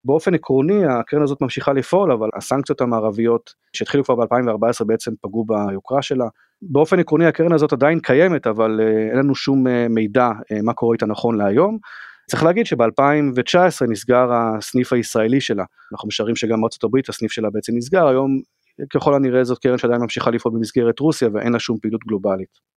באופן 0.05 0.35
עקרוני 0.35 0.85
הקרן 0.85 1.23
הזאת 1.23 1.41
ממשיכה 1.41 1.73
לפעול 1.73 2.13
אבל 2.13 2.29
הסנקציות 2.37 2.81
המערביות 2.81 3.55
שהתחילו 3.73 4.05
כבר 4.05 4.15
ב-2014 4.15 4.85
בעצם 4.87 5.13
פגעו 5.21 5.45
ביוקרה 5.45 6.03
שלה. 6.03 6.27
באופן 6.63 6.99
עקרוני 6.99 7.27
הקרן 7.27 7.53
הזאת 7.53 7.73
עדיין 7.73 8.01
קיימת 8.01 8.47
אבל 8.47 8.81
אה, 8.83 9.11
אין 9.11 9.19
לנו 9.19 9.35
שום 9.35 9.67
אה, 9.67 9.87
מידע 9.89 10.31
מה 10.63 10.73
קורה 10.73 10.95
איתה 10.95 11.07
נכון 11.07 11.39
להיום. 11.39 11.79
צריך 12.31 12.43
להגיד 12.43 12.67
שב-2019 12.67 13.87
נסגר 13.89 14.33
הסניף 14.33 14.93
הישראלי 14.93 15.41
שלה, 15.41 15.65
אנחנו 15.93 16.09
משערים 16.09 16.37
שגם 16.37 16.61
הברית 16.85 17.09
הסניף 17.09 17.33
שלה 17.33 17.51
בעצם 17.51 17.73
נסגר, 17.77 18.07
היום 18.09 18.41
ככל 18.95 19.15
הנראה 19.15 19.45
זאת 19.45 19.59
קרן 19.59 19.79
שעדיין 19.79 20.01
ממשיכה 20.01 20.31
לפעול 20.31 20.55
במסגרת 20.55 21.01
רוסיה 21.01 21.29
ואין 21.35 21.53
לה 21.53 21.59
שום 21.59 21.79
פעילות 21.79 22.01
גלובלית. 22.09 22.73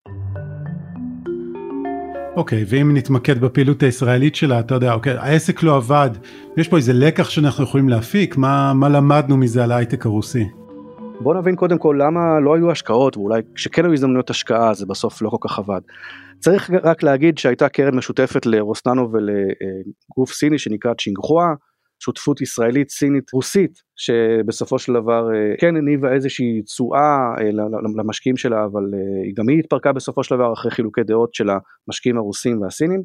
אוקיי, 2.37 2.63
okay, 2.63 2.67
ואם 2.69 2.97
נתמקד 2.97 3.41
בפעילות 3.41 3.83
הישראלית 3.83 4.35
שלה, 4.35 4.61
אתה 4.61 4.75
יודע, 4.75 4.95
אוקיי, 4.95 5.19
okay, 5.19 5.21
העסק 5.21 5.63
לא 5.63 5.77
עבד, 5.77 6.11
יש 6.57 6.69
פה 6.69 6.77
איזה 6.77 6.93
לקח 6.93 7.31
שאנחנו 7.31 7.65
יכולים 7.65 7.89
להפיק, 7.89 8.37
מה, 8.37 8.73
מה 8.75 8.89
למדנו 8.89 9.37
מזה 9.37 9.65
על 9.65 9.73
ההייטק 9.73 10.07
הרוסי? 10.07 10.45
בוא 11.21 11.35
נבין 11.35 11.57
קודם 11.57 11.79
כל 11.79 11.99
למה 12.01 12.41
לא 12.41 12.55
היו 12.55 12.71
השקעות, 12.71 13.17
ואולי 13.17 13.43
כשכן 13.55 13.85
היו 13.85 13.93
הזדמנויות 13.93 14.31
השקעה 14.31 14.75
זה 14.75 14.87
בסוף 14.87 15.23
לא 15.23 15.31
כל 15.31 15.49
כך 15.49 15.59
עבד. 15.59 15.81
צריך 16.39 16.71
רק 16.83 17.03
להגיד 17.03 17.39
שהייתה 17.39 17.69
קרן 17.69 17.95
משותפת 17.95 18.47
לרוסננו 18.47 19.09
ולגוף 19.13 20.33
סיני 20.33 20.59
שנקרא 20.59 20.95
צ'ינגחואה, 20.95 21.47
שותפות 22.05 22.41
ישראלית 22.41 22.91
סינית 22.91 23.33
רוסית 23.33 23.83
שבסופו 23.97 24.79
של 24.79 24.93
דבר 24.93 25.35
אה, 25.35 25.57
כן 25.59 25.77
הניבה 25.77 26.13
איזושהי 26.13 26.63
תשואה 26.63 27.35
אה, 27.39 27.51
למשקיעים 27.97 28.37
שלה 28.37 28.65
אבל 28.65 28.83
אה, 28.95 29.31
גם 29.35 29.49
היא 29.49 29.59
התפרקה 29.59 29.93
בסופו 29.93 30.25
של 30.25 30.35
דבר 30.35 30.53
אחרי 30.53 30.71
חילוקי 30.71 31.03
דעות 31.03 31.35
של 31.35 31.49
המשקיעים 31.89 32.17
הרוסים 32.17 32.63
והסינים. 32.63 33.03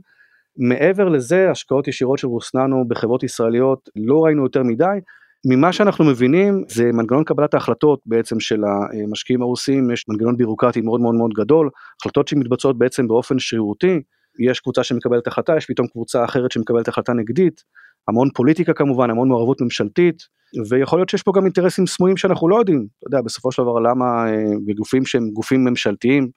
מעבר 0.57 1.09
לזה 1.09 1.51
השקעות 1.51 1.87
ישירות 1.87 2.19
של 2.19 2.27
רוסננו 2.27 2.87
בחברות 2.87 3.23
ישראליות 3.23 3.89
לא 3.95 4.25
ראינו 4.25 4.43
יותר 4.43 4.63
מדי. 4.63 4.99
ממה 5.45 5.73
שאנחנו 5.73 6.05
מבינים 6.05 6.63
זה 6.67 6.91
מנגנון 6.93 7.23
קבלת 7.23 7.53
ההחלטות 7.53 7.99
בעצם 8.05 8.39
של 8.39 8.63
המשקיעים 8.63 9.41
הרוסים, 9.41 9.91
יש 9.91 10.05
מנגנון 10.09 10.37
בירוקרטי 10.37 10.81
מאוד 10.81 11.01
מאוד 11.01 11.15
מאוד 11.15 11.31
גדול, 11.33 11.69
החלטות 12.01 12.27
שמתבצעות 12.27 12.77
בעצם 12.77 13.07
באופן 13.07 13.39
שרירותי, 13.39 14.01
יש 14.39 14.59
קבוצה 14.59 14.83
שמקבלת 14.83 15.27
החלטה, 15.27 15.57
יש 15.57 15.65
פתאום 15.65 15.87
קבוצה 15.87 16.25
אחרת 16.25 16.51
שמקבלת 16.51 16.87
החלטה 16.87 17.13
נגדית, 17.13 17.63
המון 18.07 18.29
פוליטיקה 18.35 18.73
כמובן, 18.73 19.09
המון 19.09 19.27
מעורבות 19.27 19.61
ממשלתית, 19.61 20.23
ויכול 20.69 20.99
להיות 20.99 21.09
שיש 21.09 21.23
פה 21.23 21.31
גם 21.35 21.43
אינטרסים 21.43 21.87
סמויים 21.87 22.17
שאנחנו 22.17 22.49
לא 22.49 22.59
יודעים, 22.59 22.87
אתה 22.99 23.07
יודע, 23.07 23.21
בסופו 23.21 23.51
של 23.51 23.61
דבר 23.61 23.79
למה 23.79 24.29
אה, 24.29 24.35
בגופים 24.65 25.05
שהם 25.05 25.29
גופים 25.29 25.63
ממשלתיים, 25.63 26.29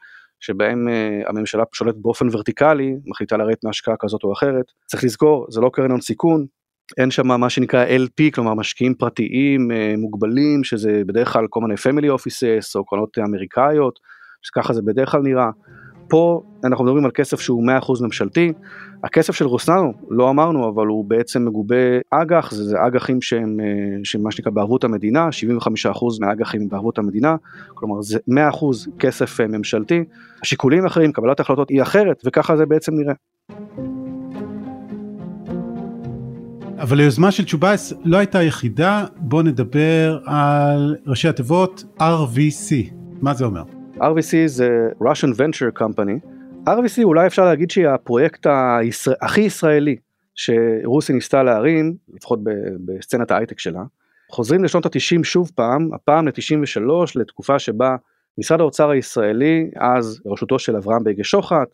שבהם 0.42 0.88
uh, 0.88 1.28
הממשלה 1.28 1.64
שולטת 1.72 1.98
באופן 1.98 2.26
ורטיקלי, 2.32 2.96
מחליטה 3.06 3.36
לרדת 3.36 3.64
מהשקעה 3.64 3.94
כזאת 4.00 4.24
או 4.24 4.32
אחרת. 4.32 4.64
צריך 4.86 5.04
לזכור, 5.04 5.46
זה 5.50 5.60
לא 5.60 5.70
קרן 5.72 5.90
הון 5.90 6.00
סיכון, 6.00 6.46
אין 6.98 7.10
שם 7.10 7.26
מה 7.26 7.50
שנקרא 7.50 7.86
LP, 7.86 8.30
כלומר 8.34 8.54
משקיעים 8.54 8.94
פרטיים 8.94 9.70
uh, 9.70 9.96
מוגבלים, 9.98 10.64
שזה 10.64 11.02
בדרך 11.06 11.32
כלל 11.32 11.46
כל 11.50 11.60
מיני 11.60 11.74
family 11.74 12.18
offices 12.18 12.72
או 12.74 12.84
קרנות 12.86 13.18
אמריקאיות, 13.18 13.98
שככה 14.42 14.72
זה 14.72 14.82
בדרך 14.82 15.10
כלל 15.10 15.20
נראה. 15.20 15.50
פה 16.12 16.42
אנחנו 16.64 16.84
מדברים 16.84 17.04
על 17.04 17.10
כסף 17.10 17.40
שהוא 17.40 17.64
100% 17.80 18.02
ממשלתי, 18.02 18.52
הכסף 19.04 19.34
של 19.34 19.44
רוסננו, 19.44 19.92
לא 20.10 20.30
אמרנו, 20.30 20.68
אבל 20.68 20.86
הוא 20.86 21.04
בעצם 21.04 21.44
מגובה 21.44 21.76
אג"ח, 22.10 22.50
זה, 22.50 22.64
זה 22.64 22.76
אג"חים 22.86 23.22
שהם, 23.22 23.60
אה, 23.60 23.66
שהם 24.04 24.22
מה 24.22 24.30
שנקרא 24.30 24.52
בערבות 24.52 24.84
המדינה, 24.84 25.28
75% 25.28 26.18
מהאג"חים 26.20 26.68
בערבות 26.68 26.98
המדינה, 26.98 27.36
כלומר 27.74 28.02
זה 28.02 28.18
100% 28.30 28.32
כסף 28.98 29.40
אה, 29.40 29.46
ממשלתי, 29.46 30.04
השיקולים 30.42 30.86
אחרים, 30.86 31.12
קבלת 31.12 31.40
החלטות 31.40 31.68
היא 31.68 31.82
אחרת, 31.82 32.22
וככה 32.24 32.56
זה 32.56 32.66
בעצם 32.66 32.92
נראה. 32.94 33.14
אבל 36.78 37.00
היוזמה 37.00 37.30
של 37.30 37.44
צ'ובייס 37.44 37.92
לא 38.04 38.16
הייתה 38.16 38.42
יחידה, 38.42 39.04
בוא 39.16 39.42
נדבר 39.42 40.18
על 40.24 40.96
ראשי 41.06 41.28
התיבות 41.28 41.84
RVC, 42.00 42.94
מה 43.22 43.34
זה 43.34 43.44
אומר? 43.44 43.81
RVC 44.02 44.46
זה 44.46 44.88
Russian 45.00 45.36
Venture 45.36 45.80
Company, 45.80 46.26
RVC 46.68 47.02
אולי 47.02 47.26
אפשר 47.26 47.44
להגיד 47.44 47.70
שהיא 47.70 47.88
הפרויקט 47.88 48.46
הישראל, 48.46 49.16
הכי 49.20 49.40
ישראלי 49.40 49.96
שרוסיה 50.34 51.14
ניסתה 51.14 51.42
להרים, 51.42 51.94
לפחות 52.14 52.38
בסצנת 52.84 53.30
ההייטק 53.30 53.58
שלה. 53.58 53.82
חוזרים 54.30 54.64
לשנות 54.64 54.86
התשעים 54.86 55.24
שוב 55.24 55.50
פעם, 55.54 55.94
הפעם 55.94 56.28
ל-93, 56.28 56.82
לתקופה 57.16 57.58
שבה 57.58 57.96
משרד 58.38 58.60
האוצר 58.60 58.90
הישראלי, 58.90 59.70
אז 59.76 60.20
בראשותו 60.24 60.58
של 60.58 60.76
אברהם 60.76 61.04
בייגה 61.04 61.24
שוחט, 61.24 61.68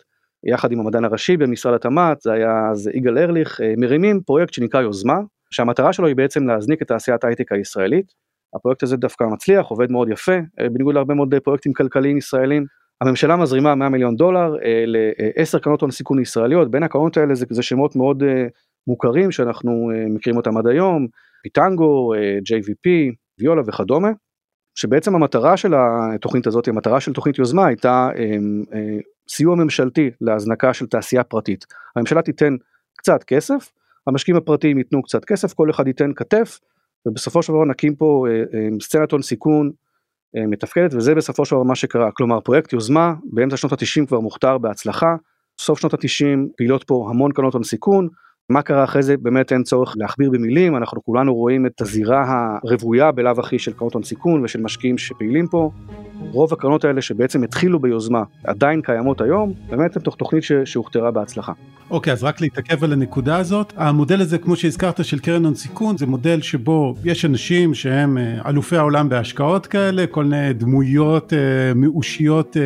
יחד 0.44 0.72
עם 0.72 0.80
המדען 0.80 1.04
הראשי 1.04 1.36
במשרד 1.36 1.74
התמ"ת, 1.74 2.20
זה 2.20 2.32
היה 2.32 2.68
אז 2.70 2.90
יגאל 2.94 3.18
ארליך, 3.18 3.60
אה, 3.60 3.74
מרימים 3.76 4.20
פרויקט 4.20 4.52
שנקרא 4.52 4.82
יוזמה, 4.82 5.18
שהמטרה 5.50 5.92
שלו 5.92 6.06
היא 6.06 6.16
בעצם 6.16 6.46
להזניק 6.46 6.82
את 6.82 6.88
תעשיית 6.88 7.24
ההייטק 7.24 7.52
הישראלית. 7.52 8.12
הפרויקט 8.54 8.82
הזה 8.82 8.96
דווקא 8.96 9.24
מצליח, 9.24 9.66
עובד 9.66 9.92
מאוד 9.92 10.08
יפה, 10.08 10.32
אה, 10.60 10.68
בניגוד 10.68 10.94
להרבה 10.94 11.14
מאוד 11.14 11.34
פרויקטים 11.44 11.72
כלכליים 11.72 12.16
ישראלים. 12.16 12.64
הממשלה 13.00 13.36
מזרימה 13.36 13.74
100 13.74 13.88
מיליון 13.88 14.16
דולר 14.16 14.56
אה, 14.64 14.84
לעשר 14.86 15.58
קרנות 15.58 15.80
הון 15.80 15.90
סיכון 15.90 16.22
ישראליות, 16.22 16.70
בין 16.70 16.82
הקרנות 16.82 17.16
האלה 17.16 17.34
זה, 17.34 17.46
זה 17.50 17.62
שמות 17.62 17.96
מאוד 17.96 18.22
אה, 18.22 18.46
מוכרים 18.86 19.30
שאנחנו 19.30 19.90
אה, 19.94 20.04
מכירים 20.08 20.36
אותם 20.36 20.56
עד 20.56 20.66
היום, 20.66 21.06
פיטנגו, 21.42 22.14
אה, 22.14 22.38
JVP, 22.38 23.14
ויולה 23.40 23.62
וכדומה, 23.66 24.08
שבעצם 24.74 25.14
המטרה 25.14 25.56
של 25.56 25.74
התוכנית 25.76 26.46
הזאת, 26.46 26.68
המטרה 26.68 27.00
של 27.00 27.12
תוכנית 27.12 27.38
יוזמה 27.38 27.66
הייתה 27.66 28.08
אה, 28.16 28.22
אה, 28.74 28.98
סיוע 29.30 29.56
ממשלתי 29.56 30.10
להזנקה 30.20 30.74
של 30.74 30.86
תעשייה 30.86 31.24
פרטית. 31.24 31.64
הממשלה 31.96 32.22
תיתן 32.22 32.56
קצת 32.98 33.24
כסף, 33.24 33.72
המשקיעים 34.06 34.36
הפרטיים 34.36 34.78
ייתנו 34.78 35.02
קצת 35.02 35.24
כסף, 35.24 35.52
כל 35.52 35.70
אחד 35.70 35.86
ייתן 35.86 36.10
כתף, 36.16 36.58
ובסופו 37.06 37.42
של 37.42 37.52
דבר 37.52 37.64
נקים 37.64 37.96
פה 37.96 38.26
אה, 38.28 38.34
אה, 38.34 38.68
סצנת 38.80 39.12
הון 39.12 39.22
סיכון 39.22 39.70
אה, 40.36 40.46
מתפקדת 40.46 40.94
וזה 40.94 41.14
בסופו 41.14 41.44
של 41.44 41.56
דבר 41.56 41.62
מה 41.62 41.74
שקרה. 41.74 42.10
כלומר 42.12 42.40
פרויקט 42.40 42.72
יוזמה 42.72 43.14
באמצע 43.32 43.56
שנות 43.56 43.72
התשעים 43.72 44.06
כבר 44.06 44.20
מוכתר 44.20 44.58
בהצלחה 44.58 45.16
סוף 45.60 45.80
שנות 45.80 45.94
התשעים 45.94 46.48
פעילות 46.56 46.84
פה 46.84 47.06
המון 47.10 47.32
קרנות 47.32 47.54
הון 47.54 47.62
סיכון 47.62 48.08
מה 48.50 48.62
קרה 48.62 48.84
אחרי 48.84 49.02
זה 49.02 49.16
באמת 49.16 49.52
אין 49.52 49.62
צורך 49.62 49.94
להכביר 49.96 50.30
במילים 50.30 50.76
אנחנו 50.76 51.04
כולנו 51.04 51.34
רואים 51.34 51.66
את 51.66 51.80
הזירה 51.80 52.24
הרוויה 52.64 53.12
בלאו 53.12 53.32
הכי 53.38 53.58
של 53.58 53.72
קרנות 53.72 53.94
הון 53.94 54.02
סיכון 54.02 54.44
ושל 54.44 54.60
משקיעים 54.60 54.98
שפעילים 54.98 55.46
פה. 55.46 55.70
רוב 56.20 56.52
הקרנות 56.52 56.84
האלה 56.84 57.02
שבעצם 57.02 57.42
התחילו 57.42 57.78
ביוזמה 57.78 58.22
עדיין 58.44 58.82
קיימות 58.82 59.20
היום 59.20 59.52
באמת 59.70 59.96
הם 59.96 60.02
תוך 60.02 60.16
תוכנית 60.16 60.42
שהוכתרה 60.64 61.10
בהצלחה. 61.10 61.52
אוקיי, 61.90 62.12
אז 62.12 62.24
רק 62.24 62.40
להתעכב 62.40 62.84
על 62.84 62.92
הנקודה 62.92 63.36
הזאת. 63.36 63.72
המודל 63.76 64.20
הזה, 64.20 64.38
כמו 64.38 64.56
שהזכרת, 64.56 65.04
של 65.04 65.18
קרן 65.18 65.44
הון 65.44 65.54
סיכון, 65.54 65.98
זה 65.98 66.06
מודל 66.06 66.40
שבו 66.40 66.94
יש 67.04 67.24
אנשים 67.24 67.74
שהם 67.74 68.18
אה, 68.18 68.38
אלופי 68.46 68.76
העולם 68.76 69.08
בהשקעות 69.08 69.66
כאלה, 69.66 70.06
כל 70.06 70.24
מיני 70.24 70.52
דמויות 70.52 71.32
אה, 71.32 71.38
מאושיות 71.74 72.56
אה, 72.56 72.62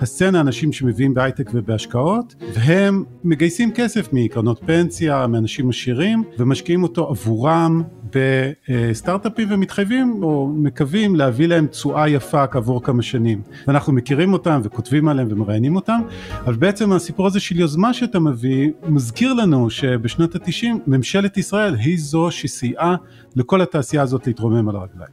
הסצנה, 0.00 0.40
אנשים 0.40 0.72
שמביאים 0.72 1.14
בהייטק 1.14 1.50
ובהשקעות, 1.54 2.34
והם 2.54 3.04
מגייסים 3.24 3.72
כסף 3.72 4.08
מקרנות 4.12 4.60
פנסיה, 4.66 4.99
מאנשים 5.08 5.68
עשירים, 5.68 6.22
ומשקיעים 6.38 6.82
אותו 6.82 7.08
עבורם 7.08 7.82
בסטארט-אפים 8.14 9.48
ומתחייבים 9.50 10.22
או 10.22 10.52
מקווים 10.56 11.16
להביא 11.16 11.46
להם 11.46 11.66
תשואה 11.66 12.08
יפה 12.08 12.46
כעבור 12.46 12.82
כמה 12.82 13.02
שנים. 13.02 13.42
ואנחנו 13.66 13.92
מכירים 13.92 14.32
אותם 14.32 14.60
וכותבים 14.64 15.08
עליהם 15.08 15.28
ומראיינים 15.30 15.76
אותם, 15.76 16.00
אבל 16.44 16.54
בעצם 16.54 16.92
הסיפור 16.92 17.26
הזה 17.26 17.40
של 17.40 17.60
יוזמה 17.60 17.94
שאתה 17.94 18.20
מביא 18.20 18.70
מזכיר 18.88 19.32
לנו 19.32 19.70
שבשנות 19.70 20.34
התשעים 20.34 20.80
ממשלת 20.86 21.36
ישראל 21.36 21.74
היא 21.74 21.98
זו 21.98 22.30
שסייעה 22.30 22.96
לכל 23.36 23.60
התעשייה 23.60 24.02
הזאת 24.02 24.26
להתרומם 24.26 24.68
על 24.68 24.76
הרגליים. 24.76 25.12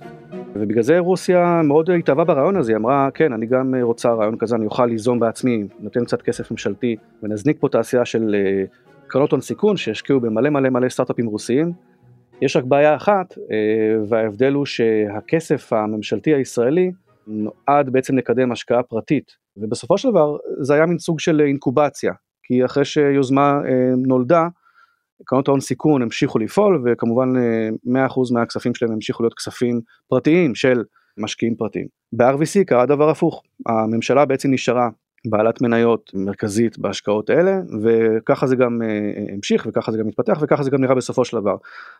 ובגלל 0.55 0.83
זה 0.83 0.99
רוסיה 0.99 1.61
מאוד 1.63 1.89
התאהבה 1.89 2.23
ברעיון 2.23 2.55
הזה, 2.55 2.71
היא 2.71 2.77
אמרה 2.77 3.09
כן 3.13 3.33
אני 3.33 3.45
גם 3.45 3.75
רוצה 3.81 4.13
רעיון 4.13 4.37
כזה, 4.37 4.55
אני 4.55 4.65
אוכל 4.65 4.85
ליזום 4.85 5.19
בעצמי, 5.19 5.63
נותן 5.79 6.05
קצת 6.05 6.21
כסף 6.21 6.51
ממשלתי 6.51 6.95
ונזניק 7.23 7.57
פה 7.59 7.69
תעשייה 7.69 8.05
של 8.05 8.35
אה, 8.35 8.63
קרנות 9.07 9.31
הון 9.31 9.41
סיכון 9.41 9.77
שהשקיעו 9.77 10.19
במלא 10.19 10.49
מלא 10.49 10.69
מלא 10.69 10.89
סטארט-אפים 10.89 11.25
רוסיים. 11.25 11.71
יש 12.41 12.55
רק 12.55 12.63
בעיה 12.63 12.95
אחת, 12.95 13.35
וההבדל 14.09 14.53
הוא 14.53 14.65
שהכסף 14.65 15.73
הממשלתי 15.73 16.33
הישראלי 16.33 16.91
נועד 17.27 17.89
בעצם 17.89 18.17
לקדם 18.17 18.51
השקעה 18.51 18.83
פרטית, 18.83 19.31
ובסופו 19.57 19.97
של 19.97 20.09
דבר 20.09 20.37
זה 20.61 20.73
היה 20.73 20.85
מין 20.85 20.99
סוג 20.99 21.19
של 21.19 21.41
אינקובציה, 21.41 22.13
כי 22.43 22.65
אחרי 22.65 22.85
שיוזמה 22.85 23.59
נולדה, 23.97 24.47
קרנות 25.25 25.47
ההון 25.47 25.59
סיכון 25.59 26.01
המשיכו 26.01 26.39
לפעול 26.39 26.83
וכמובן 26.85 27.29
100% 27.35 27.89
מהכספים 28.33 28.75
שלהם 28.75 28.91
המשיכו 28.91 29.23
להיות 29.23 29.33
כספים 29.33 29.81
פרטיים 30.07 30.55
של 30.55 30.83
משקיעים 31.17 31.55
פרטיים. 31.55 31.87
ב-RVC 32.13 32.63
קרה 32.67 32.85
דבר 32.85 33.09
הפוך, 33.09 33.43
הממשלה 33.65 34.25
בעצם 34.25 34.51
נשארה 34.51 34.89
בעלת 35.29 35.61
מניות 35.61 36.11
מרכזית 36.13 36.79
בהשקעות 36.79 37.29
האלה 37.29 37.59
וככה 37.81 38.47
זה 38.47 38.55
גם 38.55 38.81
uh, 38.81 39.33
המשיך 39.33 39.67
וככה 39.69 39.91
זה 39.91 39.97
גם 39.97 40.07
התפתח 40.07 40.37
וככה 40.41 40.63
זה 40.63 40.69
גם 40.69 40.81
נראה 40.81 40.95
בסופו 40.95 41.25
של 41.25 41.37
דבר. 41.37 41.55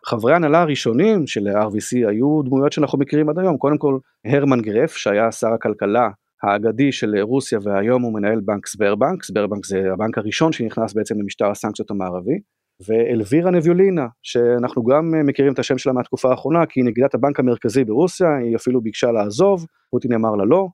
חברי 0.06 0.34
הנהלה 0.34 0.62
הראשונים 0.62 1.28
של 1.28 1.48
RVC 1.48 2.10
היו 2.10 2.42
דמויות 2.42 2.72
שאנחנו 2.72 3.00
מכירים 3.00 3.30
עד 3.30 3.40
היום, 3.40 3.58
קודם 3.58 3.78
כל 3.78 3.98
הרמן 4.26 4.62
גרף 4.62 4.96
שהיה 4.96 5.32
שר 5.32 5.54
הכלכלה 5.54 6.10
האגדי 6.44 6.92
של 6.92 7.16
רוסיה 7.22 7.60
והיום 7.64 8.02
הוא 8.02 8.14
מנהל 8.14 8.40
בנק 8.40 8.68
סברבנק, 8.68 9.24
סברבנק 9.24 9.66
זה 9.66 9.94
הבנק 9.94 10.18
הראשון 10.18 10.52
שנכנס 10.52 10.94
בעצם 10.94 11.20
למשטר 11.20 11.52
הסנקציות 11.52 11.92
המערבי. 11.92 12.40
ואלווירה 12.88 13.52
נביולינה, 13.52 14.08
שאנחנו 14.24 14.84
גם 14.84 15.14
מכירים 15.26 15.54
את 15.54 15.60
השם 15.60 15.78
שלה 15.78 15.94
מהתקופה 15.94 16.32
האחרונה, 16.32 16.66
כי 16.66 16.80
היא 16.80 16.86
נגידת 16.86 17.14
הבנק 17.16 17.40
המרכזי 17.40 17.84
ברוסיה, 17.84 18.38
היא 18.38 18.56
אפילו 18.56 18.82
ביקשה 18.82 19.12
לעזוב, 19.12 19.66
פוטין 19.90 20.14
אמר 20.14 20.36
לה 20.36 20.46
לא, 20.46 20.68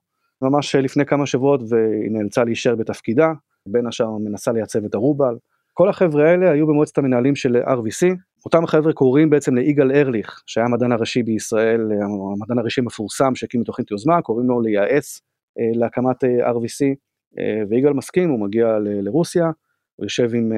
ממש 0.44 0.74
לפני 0.74 1.06
כמה 1.06 1.26
שבועות 1.26 1.60
והיא 1.68 2.10
נאלצה 2.10 2.44
להישאר 2.44 2.74
בתפקידה, 2.74 3.32
בין 3.68 3.86
השאר 3.86 4.10
מנסה 4.10 4.52
לייצב 4.52 4.84
את 4.84 4.94
הרובל. 4.94 5.34
כל 5.72 5.88
החבר'ה 5.88 6.30
האלה 6.30 6.50
היו 6.50 6.66
במועצת 6.66 6.98
המנהלים 6.98 7.36
של 7.36 7.56
RVC, 7.56 8.16
אותם 8.44 8.66
חבר'ה 8.66 8.92
קוראים 8.92 9.30
בעצם 9.30 9.54
ליגאל 9.54 9.92
ארליך, 9.92 10.42
שהיה 10.46 10.66
המדען 10.66 10.92
הראשי 10.92 11.22
בישראל, 11.22 11.80
המדען 12.02 12.58
הראשי 12.58 12.80
המפורסם 12.80 13.34
שהקים 13.34 13.60
את 13.60 13.66
תוכנית 13.66 13.90
יוזמה, 13.90 14.22
קוראים 14.22 14.48
לו 14.48 14.60
לייעץ 14.60 15.20
אה, 15.58 15.70
להקמת 15.74 16.24
אה, 16.24 16.50
RVC, 16.50 16.94
אה, 17.38 17.62
ויגאל 17.68 17.92
מסכים, 17.92 18.30
הוא 18.30 18.40
מגיע 18.40 18.78
לרוסיה, 18.80 19.50
הוא 19.96 20.04
יושב 20.04 20.34
עם 20.34 20.52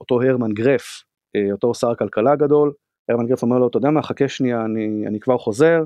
אותו 0.00 0.22
הרמן 0.22 0.52
גרף, 0.52 1.02
אותו 1.52 1.74
שר 1.74 1.90
הכלכלה 1.90 2.32
הגדול, 2.32 2.72
הרמן 3.08 3.26
גרף 3.26 3.42
אומר 3.42 3.58
לו, 3.58 3.68
אתה 3.68 3.78
יודע 3.78 3.90
מה, 3.90 4.02
חכה 4.02 4.28
שנייה, 4.28 4.64
אני, 4.64 5.04
אני 5.06 5.20
כבר 5.20 5.38
חוזר. 5.38 5.84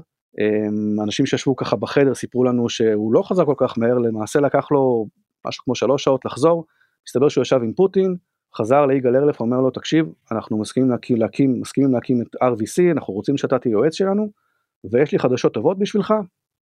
אנשים 1.03 1.27
שישבו 1.27 1.57
ככה 1.57 1.77
בחדר 1.77 2.15
סיפרו 2.15 2.45
לנו 2.45 2.69
שהוא 2.69 3.13
לא 3.13 3.23
חזר 3.23 3.45
כל 3.45 3.55
כך 3.57 3.79
מהר, 3.79 3.99
למעשה 3.99 4.41
לקח 4.41 4.71
לו 4.71 5.07
משהו 5.47 5.65
כמו 5.65 5.75
שלוש 5.75 6.05
שעות 6.05 6.25
לחזור, 6.25 6.65
מסתבר 7.09 7.29
שהוא 7.29 7.43
ישב 7.43 7.61
עם 7.63 7.73
פוטין, 7.73 8.17
חזר 8.57 8.87
ליגאל 8.87 9.17
ארלף, 9.17 9.41
אומר 9.41 9.61
לו, 9.61 9.71
תקשיב, 9.71 10.07
אנחנו 10.33 10.59
מסכימים 10.59 10.91
להקים, 10.91 11.17
להקים, 11.17 11.61
מסכימים 11.61 11.93
להקים 11.93 12.23
את 12.23 12.37
RVC, 12.43 12.93
אנחנו 12.93 13.15
רוצים 13.15 13.37
שאתה 13.37 13.59
תהיה 13.59 13.73
יועץ 13.73 13.95
שלנו, 13.95 14.31
ויש 14.93 15.13
לי 15.13 15.19
חדשות 15.19 15.55
טובות 15.55 15.79
בשבילך, 15.79 16.15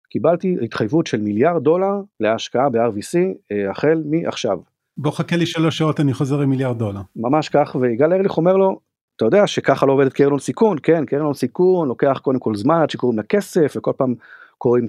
קיבלתי 0.10 0.55
התחייבות 0.62 1.07
של 1.07 1.22
מיליארד 1.22 1.63
דולר 1.63 1.93
להשקעה 2.19 2.69
ב-RVC 2.69 3.17
אה, 3.51 3.72
החל 3.72 4.03
מעכשיו. 4.05 4.60
בוא 4.98 5.12
חכה 5.12 5.36
לי 5.36 5.45
שלוש 5.45 5.77
שעות 5.77 6.00
אני 6.00 6.13
חוזר 6.13 6.41
עם 6.41 6.50
מיליארד 6.50 6.77
דולר. 6.77 7.01
ממש 7.15 7.50
כך 7.50 7.75
ויגאל 7.81 8.13
ארליך 8.13 8.38
אומר 8.38 8.57
לו 8.57 8.79
אתה 9.15 9.25
יודע 9.25 9.48
שככה 9.48 9.86
לא 9.86 9.91
עובדת 9.91 10.13
קרן 10.13 10.29
הון 10.29 10.39
סיכון 10.39 10.77
כן 10.84 11.05
קרן 11.05 11.22
הון 11.22 11.34
סיכון 11.34 11.88
לוקח 11.88 12.19
קודם 12.22 12.39
כל 12.39 12.55
זמן 12.55 12.81
עד 12.81 12.89
שקוראים 12.89 13.19
לכסף 13.19 13.74
וכל 13.75 13.91
פעם 13.98 14.15
קוראים 14.57 14.88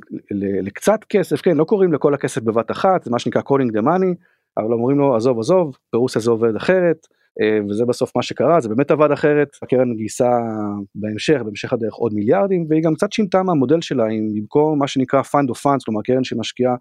לקצת 0.63 1.01
כסף 1.09 1.41
כן 1.41 1.57
לא 1.57 1.65
קוראים 1.65 1.93
לכל 1.93 2.15
הכסף 2.15 2.43
בבת 2.43 2.71
אחת 2.71 3.05
זה 3.05 3.11
מה 3.11 3.19
שנקרא 3.19 3.43
calling 3.43 3.73
the 3.79 3.83
money 3.83 4.15
אבל 4.59 4.73
אומרים 4.73 4.99
לו 4.99 5.17
עזוב 5.17 5.39
עזוב 5.39 5.77
ברוסיה 5.93 6.23
זה 6.23 6.31
עובד 6.31 6.57
אחרת 6.57 7.07
אה, 7.41 7.59
וזה 7.69 7.85
בסוף 7.85 8.17
מה 8.17 8.23
שקרה 8.23 8.61
זה 8.61 8.69
באמת 8.69 8.91
עבד 8.91 9.11
אחרת 9.11 9.49
הקרן 9.63 9.95
גייסה 9.97 10.31
בהמשך 10.95 11.41
בהמשך 11.45 11.73
הדרך 11.73 11.95
עוד 11.95 12.15
מיליארדים 12.15 12.67
והיא 12.69 12.83
גם 12.83 12.95
קצת 12.95 13.13
שינתה 13.13 13.43
מהמודל 13.43 13.81
שלה 13.81 14.05
עם 14.05 14.35
במקום 14.35 14.79
מה 14.79 14.89
שנקרא 14.89 15.23
fund 15.23 15.51
of 15.51 15.59
funds 15.59 15.85
כלומר 15.85 16.01
קרן 16.05 16.25
שמשקיעה 16.25 16.75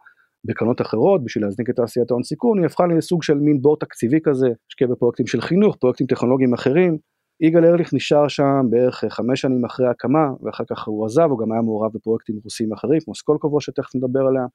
בקרנות 0.45 0.81
אחרות 0.81 1.23
בשביל 1.23 1.43
להזניק 1.45 1.69
את 1.69 1.75
תעשיית 1.75 2.11
ההון 2.11 2.23
סיכון 2.23 2.57
היא 2.57 2.65
הפכה 2.65 2.87
לסוג 2.87 3.23
של 3.23 3.33
מין 3.33 3.61
בור 3.61 3.77
תקציבי 3.79 4.19
כזה 4.23 4.47
השקיע 4.69 4.87
בפרויקטים 4.87 5.27
של 5.27 5.41
חינוך 5.41 5.75
פרויקטים 5.75 6.07
טכנולוגיים 6.07 6.53
אחרים 6.53 6.97
יגאל 7.41 7.65
ארליך 7.65 7.93
נשאר 7.93 8.27
שם 8.27 8.61
בערך 8.69 9.03
חמש 9.09 9.41
שנים 9.41 9.65
אחרי 9.65 9.87
ההקמה 9.87 10.27
ואחר 10.43 10.63
כך 10.69 10.87
הוא 10.87 11.05
עזב 11.05 11.29
הוא 11.29 11.39
גם 11.39 11.51
היה 11.51 11.61
מעורב 11.61 11.91
בפרויקטים 11.93 12.35
רוסיים 12.43 12.73
אחרים 12.73 12.99
כמו 13.05 13.15
סקולקובו 13.15 13.61
שתכף 13.61 13.95
נדבר 13.95 14.19
עליה. 14.19 14.45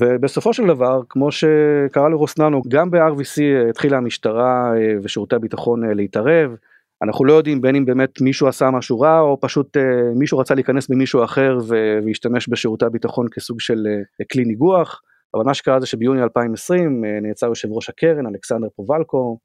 ובסופו 0.00 0.52
של 0.52 0.66
דבר 0.66 1.00
כמו 1.08 1.30
שקרה 1.32 2.08
לרוסננו 2.08 2.62
גם 2.68 2.90
ב-RVC 2.90 3.68
התחילה 3.70 3.96
המשטרה 3.96 4.72
אה, 4.76 4.94
ושירותי 5.02 5.36
הביטחון 5.36 5.84
אה, 5.84 5.94
להתערב. 5.94 6.50
אנחנו 7.02 7.24
לא 7.24 7.32
יודעים 7.32 7.60
בין 7.60 7.76
אם 7.76 7.84
באמת 7.84 8.20
מישהו 8.20 8.48
עשה 8.48 8.70
משהו 8.70 9.00
רע 9.00 9.20
או 9.20 9.38
פשוט 9.40 9.76
אה, 9.76 9.82
מישהו 10.14 10.38
רצה 10.38 10.54
להיכנס 10.54 10.88
במישהו 10.88 11.24
אחר 11.24 11.58
והשתמש 11.66 12.48
בשירותי 12.48 12.84
הביטחון 12.84 13.26
כסוג 13.32 13.60
של 13.60 13.86
כלי 14.32 14.44
ניגוח. 14.44 15.00
אבל 15.34 15.44
מה 15.44 15.54
שקרה 15.54 15.80
זה 15.80 15.86
שביוני 15.86 16.22
2020 16.22 17.04
נעצר 17.22 17.46
יושב 17.46 17.68
ראש 17.72 17.88
הקרן 17.88 18.26
אלכסנדר 18.26 18.68
פובלקו 18.76 19.38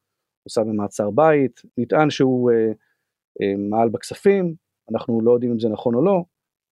הושם 0.44 0.62
במעצר 0.62 1.10
בית 1.10 1.62
נטען 1.78 2.10
שהוא 2.10 2.52
מעל 3.70 3.90
בכספים 3.90 4.56
אנחנו 4.92 5.22
לא 5.22 5.32
יודעים 5.32 5.52
אם 5.52 5.60
זה 5.60 5.70
נכון 5.70 5.96
או 5.96 6.02
לא 6.02 6.24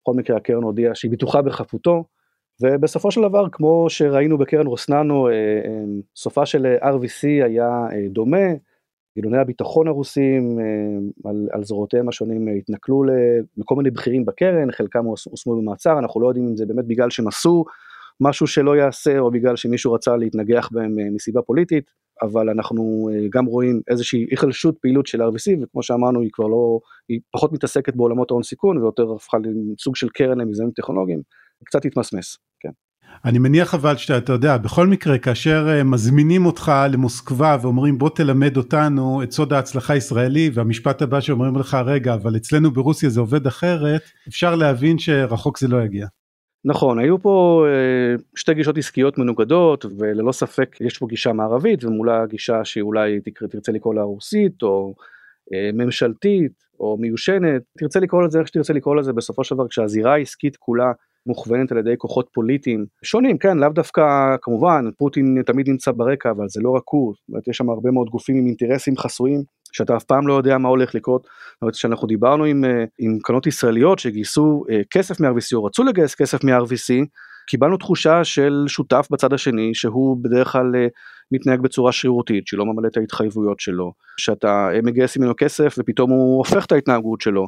בכל 0.01 0.13
מקרה 0.13 0.37
הקרן 0.37 0.63
הודיעה 0.63 0.95
שהיא 0.95 1.11
בטוחה 1.11 1.41
בחפותו 1.41 2.03
ובסופו 2.61 3.11
של 3.11 3.21
דבר 3.21 3.49
כמו 3.51 3.85
שראינו 3.89 4.37
בקרן 4.37 4.67
רוסננו 4.67 5.27
אה, 5.27 5.33
אה, 5.33 5.83
סופה 6.15 6.45
של 6.45 6.75
RVC 6.81 7.27
היה 7.45 7.87
אה, 7.91 8.07
דומה, 8.09 8.47
גילוני 9.15 9.37
הביטחון 9.37 9.87
הרוסים 9.87 10.59
על, 11.25 11.47
על 11.51 11.63
זרועותיהם 11.63 12.09
השונים 12.09 12.47
התנכלו 12.57 13.03
לכל 13.57 13.75
מיני 13.75 13.91
בכירים 13.91 14.25
בקרן, 14.25 14.71
חלקם 14.71 15.05
הושמו 15.05 15.61
במעצר, 15.61 15.99
אנחנו 15.99 16.21
לא 16.21 16.27
יודעים 16.27 16.47
אם 16.47 16.55
זה 16.55 16.65
באמת 16.65 16.85
בגלל 16.85 17.09
שהם 17.09 17.27
עשו 17.27 17.65
משהו 18.21 18.47
שלא 18.47 18.75
יעשה 18.75 19.19
או 19.19 19.31
בגלל 19.31 19.55
שמישהו 19.55 19.93
רצה 19.93 20.17
להתנגח 20.17 20.69
בהם 20.71 20.95
מסיבה 21.15 21.41
פוליטית, 21.41 21.91
אבל 22.21 22.49
אנחנו 22.49 23.09
גם 23.29 23.45
רואים 23.45 23.81
איזושהי 23.89 24.25
היחלשות 24.31 24.75
פעילות 24.81 25.07
של 25.07 25.21
RVC 25.21 25.63
וכמו 25.63 25.83
שאמרנו 25.83 26.21
היא 26.21 26.29
כבר 26.33 26.47
לא, 26.47 26.79
היא 27.09 27.19
פחות 27.31 27.53
מתעסקת 27.53 27.95
בעולמות 27.95 28.31
ההון 28.31 28.43
סיכון 28.43 28.77
ויותר 28.77 29.13
הפכה 29.15 29.37
לסוג 29.73 29.95
של 29.95 30.09
קרן 30.09 30.37
למיזמים 30.37 30.71
טכנולוגיים. 30.71 31.21
קצת 31.65 31.85
התמסמס, 31.85 32.37
כן. 32.59 32.69
אני 33.25 33.39
מניח 33.39 33.75
אבל 33.75 33.97
שאתה 33.97 34.17
אתה 34.17 34.33
יודע 34.33 34.57
בכל 34.57 34.87
מקרה 34.87 35.17
כאשר 35.17 35.67
אה, 35.69 35.83
מזמינים 35.83 36.45
אותך 36.45 36.71
למוסקבה 36.91 37.57
ואומרים 37.61 37.97
בוא 37.97 38.09
תלמד 38.09 38.57
אותנו 38.57 39.23
את 39.23 39.31
סוד 39.31 39.53
ההצלחה 39.53 39.93
הישראלי 39.93 40.49
והמשפט 40.53 41.01
הבא 41.01 41.21
שאומרים 41.21 41.55
לך 41.55 41.77
רגע 41.85 42.13
אבל 42.13 42.35
אצלנו 42.35 42.71
ברוסיה 42.71 43.09
זה 43.09 43.19
עובד 43.19 43.47
אחרת 43.47 44.01
אפשר 44.27 44.55
להבין 44.55 44.99
שרחוק 44.99 45.59
זה 45.59 45.67
לא 45.67 45.83
יגיע. 45.83 46.07
נכון 46.65 46.99
היו 46.99 47.21
פה 47.21 47.65
אה, 47.67 48.15
שתי 48.35 48.53
גישות 48.53 48.77
עסקיות 48.77 49.17
מנוגדות 49.17 49.85
וללא 49.97 50.31
ספק 50.31 50.77
יש 50.81 50.97
פה 50.97 51.07
גישה 51.07 51.33
מערבית 51.33 51.83
ומולה 51.83 52.25
גישה 52.25 52.65
שאולי 52.65 53.19
תרצה 53.49 53.71
לקרוא 53.71 53.95
לה 53.95 54.01
רוסית 54.01 54.63
או 54.63 54.93
אה, 55.53 55.69
ממשלתית 55.73 56.51
או 56.79 56.97
מיושנת. 56.99 57.61
תרצה 57.77 57.99
לקרוא 57.99 58.23
לזה 58.23 58.39
איך 58.39 58.47
שתרצה 58.47 58.73
לקרוא 58.73 58.95
לזה 58.95 59.13
בסופו 59.13 59.43
של 59.43 59.55
דבר 59.55 59.67
כשהזירה 59.67 60.13
העסקית 60.13 60.57
כולה 60.57 60.91
מוכוונת 61.25 61.71
על 61.71 61.77
ידי 61.77 61.93
כוחות 61.97 62.29
פוליטיים 62.33 62.85
שונים 63.03 63.37
כן 63.37 63.57
לאו 63.57 63.69
דווקא 63.69 64.35
כמובן 64.41 64.85
פוטין 64.97 65.41
תמיד 65.45 65.69
נמצא 65.69 65.91
ברקע 65.91 66.31
אבל 66.31 66.45
זה 66.47 66.61
לא 66.63 66.69
רק 66.69 66.83
הוא. 66.85 67.13
זאת 67.13 67.29
אומרת, 67.29 67.47
יש 67.47 67.57
שם 67.57 67.69
הרבה 67.69 67.91
מאוד 67.91 68.09
גופים 68.09 68.35
עם 68.35 68.45
אינטרסים 68.45 68.97
חסויים 68.97 69.43
שאתה 69.71 69.97
אף 69.97 70.03
פעם 70.03 70.27
לא 70.27 70.33
יודע 70.33 70.57
מה 70.57 70.69
הולך 70.69 70.95
לקרות. 70.95 71.23
זאת 71.23 71.61
אומרת 71.61 71.75
שאנחנו 71.75 72.07
דיברנו 72.07 72.43
עם, 72.43 72.65
אה, 72.65 72.83
עם 72.99 73.17
קרנות 73.23 73.47
ישראליות 73.47 73.99
שגייסו 73.99 74.63
אה, 74.69 74.81
כסף 74.91 75.19
מ-RVC 75.19 75.53
או 75.53 75.65
רצו 75.65 75.83
לגייס 75.83 76.15
כסף 76.15 76.43
מ-RVC 76.43 77.05
קיבלנו 77.47 77.77
תחושה 77.77 78.23
של 78.23 78.65
שותף 78.67 79.07
בצד 79.11 79.33
השני 79.33 79.71
שהוא 79.73 80.17
בדרך 80.23 80.47
כלל 80.47 80.75
אה, 80.75 80.87
מתנהג 81.31 81.59
בצורה 81.61 81.91
שרירותית 81.91 82.47
שלא 82.47 82.65
ממלא 82.65 82.87
את 82.87 82.97
ההתחייבויות 82.97 83.59
שלו 83.59 83.93
שאתה 84.17 84.69
מגייס 84.83 85.17
ממנו 85.17 85.33
כסף 85.37 85.75
ופתאום 85.79 86.11
הוא 86.11 86.37
הופך 86.37 86.65
את 86.65 86.71
ההתנהגות 86.71 87.21
שלו 87.21 87.47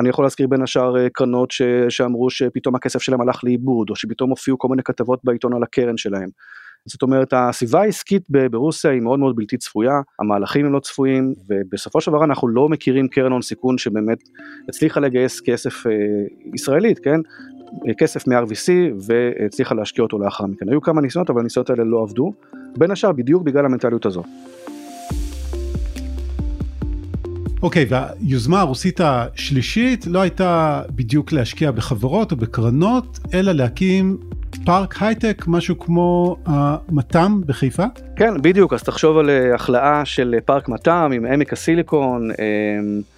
אני 0.00 0.08
יכול 0.08 0.24
להזכיר 0.24 0.46
בין 0.46 0.62
השאר 0.62 1.08
קרנות 1.08 1.50
ש, 1.50 1.62
שאמרו 1.88 2.30
שפתאום 2.30 2.74
הכסף 2.74 3.02
שלהם 3.02 3.20
הלך 3.20 3.44
לאיבוד, 3.44 3.90
או 3.90 3.96
שפתאום 3.96 4.30
הופיעו 4.30 4.58
כל 4.58 4.68
מיני 4.68 4.82
כתבות 4.82 5.20
בעיתון 5.24 5.54
על 5.54 5.62
הקרן 5.62 5.96
שלהם. 5.96 6.28
זאת 6.86 7.02
אומרת 7.02 7.32
הסביבה 7.36 7.80
העסקית 7.80 8.22
ברוסיה 8.50 8.90
היא 8.90 9.00
מאוד 9.00 9.18
מאוד 9.18 9.36
בלתי 9.36 9.56
צפויה, 9.56 10.00
המהלכים 10.20 10.66
הם 10.66 10.72
לא 10.72 10.80
צפויים, 10.80 11.34
ובסופו 11.48 12.00
של 12.00 12.10
דבר 12.10 12.24
אנחנו 12.24 12.48
לא 12.48 12.68
מכירים 12.68 13.08
קרן 13.08 13.32
הון 13.32 13.42
סיכון 13.42 13.78
שבאמת 13.78 14.18
הצליחה 14.68 15.00
לגייס 15.00 15.40
כסף 15.40 15.86
אה, 15.86 15.92
ישראלית, 16.54 16.98
כן? 16.98 17.20
כסף 17.98 18.28
מ-RVC 18.28 18.70
והצליחה 19.06 19.74
להשקיע 19.74 20.02
אותו 20.02 20.18
לאחר 20.18 20.46
מכן. 20.46 20.68
היו 20.68 20.80
כמה 20.80 21.00
ניסיונות 21.00 21.30
אבל 21.30 21.40
הניסיונות 21.40 21.70
האלה 21.70 21.84
לא 21.84 22.02
עבדו, 22.02 22.32
בין 22.78 22.90
השאר 22.90 23.12
בדיוק 23.12 23.42
בגלל 23.42 23.64
המנטליות 23.64 24.06
הזאת. 24.06 24.24
אוקיי, 27.62 27.84
אוקיי, 27.84 27.86
והיוזמה 27.90 28.60
הרוסית 28.60 29.00
השלישית 29.00 30.06
לא 30.06 30.20
הייתה 30.20 30.82
בדיוק 30.90 31.32
להשקיע 31.32 31.70
בחברות 31.70 32.32
או 32.32 32.36
בקרנות, 32.36 33.18
אלא 33.34 33.52
להקים 33.52 34.18
פארק 34.64 35.02
הייטק, 35.02 35.44
משהו 35.46 35.78
כמו 35.78 36.36
המת"ם 36.46 37.40
בחיפה? 37.46 37.84
כן, 38.16 38.42
בדיוק, 38.42 38.72
אז 38.72 38.82
תחשוב 38.82 39.18
על 39.18 39.30
אה, 39.30 39.54
הכלאה 39.54 40.04
של 40.04 40.34
אה, 40.34 40.40
פארק 40.40 40.68
מת"ם 40.68 41.10
עם 41.14 41.24
עמק 41.24 41.52
הסיליקון, 41.52 42.30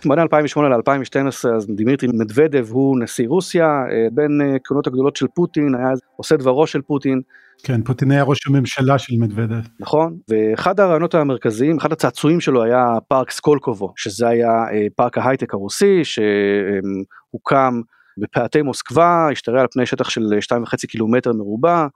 בין 0.05 0.18
2008 0.18 0.77
ל-2012 0.77 1.48
אז 1.57 1.66
דמיטרי 1.68 2.09
מדוודב 2.14 2.66
הוא 2.70 2.98
נשיא 3.01 3.29
רוסיה, 3.29 3.85
בין 4.12 4.40
כהונות 4.64 4.87
הגדולות 4.87 5.16
של 5.16 5.27
פוטין, 5.35 5.74
היה 5.74 5.88
עושה 6.16 6.37
דברו 6.37 6.66
של 6.66 6.83
פוטין. 6.83 7.20
כן, 7.62 7.83
פוטין 7.83 8.11
היה 8.11 8.22
ראש 8.22 8.46
הממשלה 8.46 8.98
של 8.98 9.14
מדוודב. 9.18 9.61
נכון, 9.81 10.16
ואחד 10.29 10.81
הרעיונות 10.81 11.14
המרכזיים, 11.14 11.77
אחד 11.79 11.92
הצעצועים 11.92 12.40
שלו 12.40 12.62
היה 12.62 12.87
פארק 13.09 13.31
סקולקובו, 13.31 13.92
שזה 13.96 14.29
היה 14.29 14.51
פארק 14.96 15.18
ההייטק 15.18 15.55
הרוסי 15.55 16.01
שהוקם 16.05 17.81
בפאתי 18.20 18.62
מוסקבה, 18.62 19.28
השתרע 19.33 19.61
על 19.61 19.66
פני 19.72 19.87
שטח 19.87 20.09
של 20.09 20.22
2.5 20.22 20.87
קילומטר 20.88 21.33
מרובע, 21.33 21.87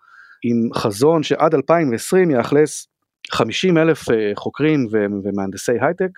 עם 0.44 0.68
חזון 0.74 1.22
שעד 1.22 1.54
2020 1.54 2.30
יאכלס 2.30 2.88
50 3.32 3.78
אלף 3.78 4.10
אה, 4.10 4.32
חוקרים 4.34 4.86
ומהנדסי 5.24 5.72
הייטק. 5.80 6.10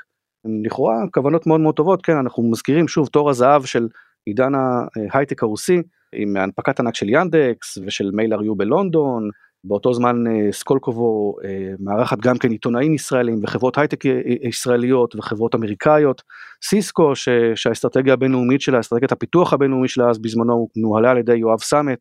לכאורה 0.64 0.94
כוונות 1.14 1.46
מאוד 1.46 1.60
מאוד 1.60 1.74
טובות, 1.74 2.02
כן, 2.02 2.16
אנחנו 2.16 2.50
מזכירים 2.50 2.88
שוב 2.88 3.08
תור 3.08 3.30
הזהב 3.30 3.64
של 3.64 3.88
עידן 4.26 4.52
ההייטק 4.54 5.42
הרוסי, 5.42 5.82
עם 6.14 6.36
הנפקת 6.36 6.80
ענק 6.80 6.94
של 6.94 7.06
ינדקס 7.08 7.78
ושל 7.86 8.10
Mail.ru 8.12 8.54
בלונדון, 8.54 9.28
באותו 9.64 9.94
זמן 9.94 10.26
אה, 10.26 10.52
סקולקובו 10.52 11.36
אה, 11.44 11.74
מארחת 11.80 12.18
גם 12.18 12.38
כן 12.38 12.50
עיתונאים 12.50 12.94
ישראלים 12.94 13.40
וחברות 13.42 13.78
הייטק 13.78 14.06
אה, 14.06 14.20
ישראליות 14.48 15.16
וחברות 15.16 15.54
אמריקאיות, 15.54 16.22
סיסקו 16.64 17.16
ש, 17.16 17.28
שהאסטרטגיה 17.54 18.12
הבינלאומית 18.12 18.60
שלה, 18.60 18.80
אסטרטגיית 18.80 19.12
הפיתוח 19.12 19.52
הבינלאומי 19.52 19.88
שלה 19.88 20.10
אז 20.10 20.18
בזמנו 20.18 20.68
נוהלה 20.76 21.10
על 21.10 21.18
ידי 21.18 21.36
יואב 21.36 21.60
סמט 21.60 21.98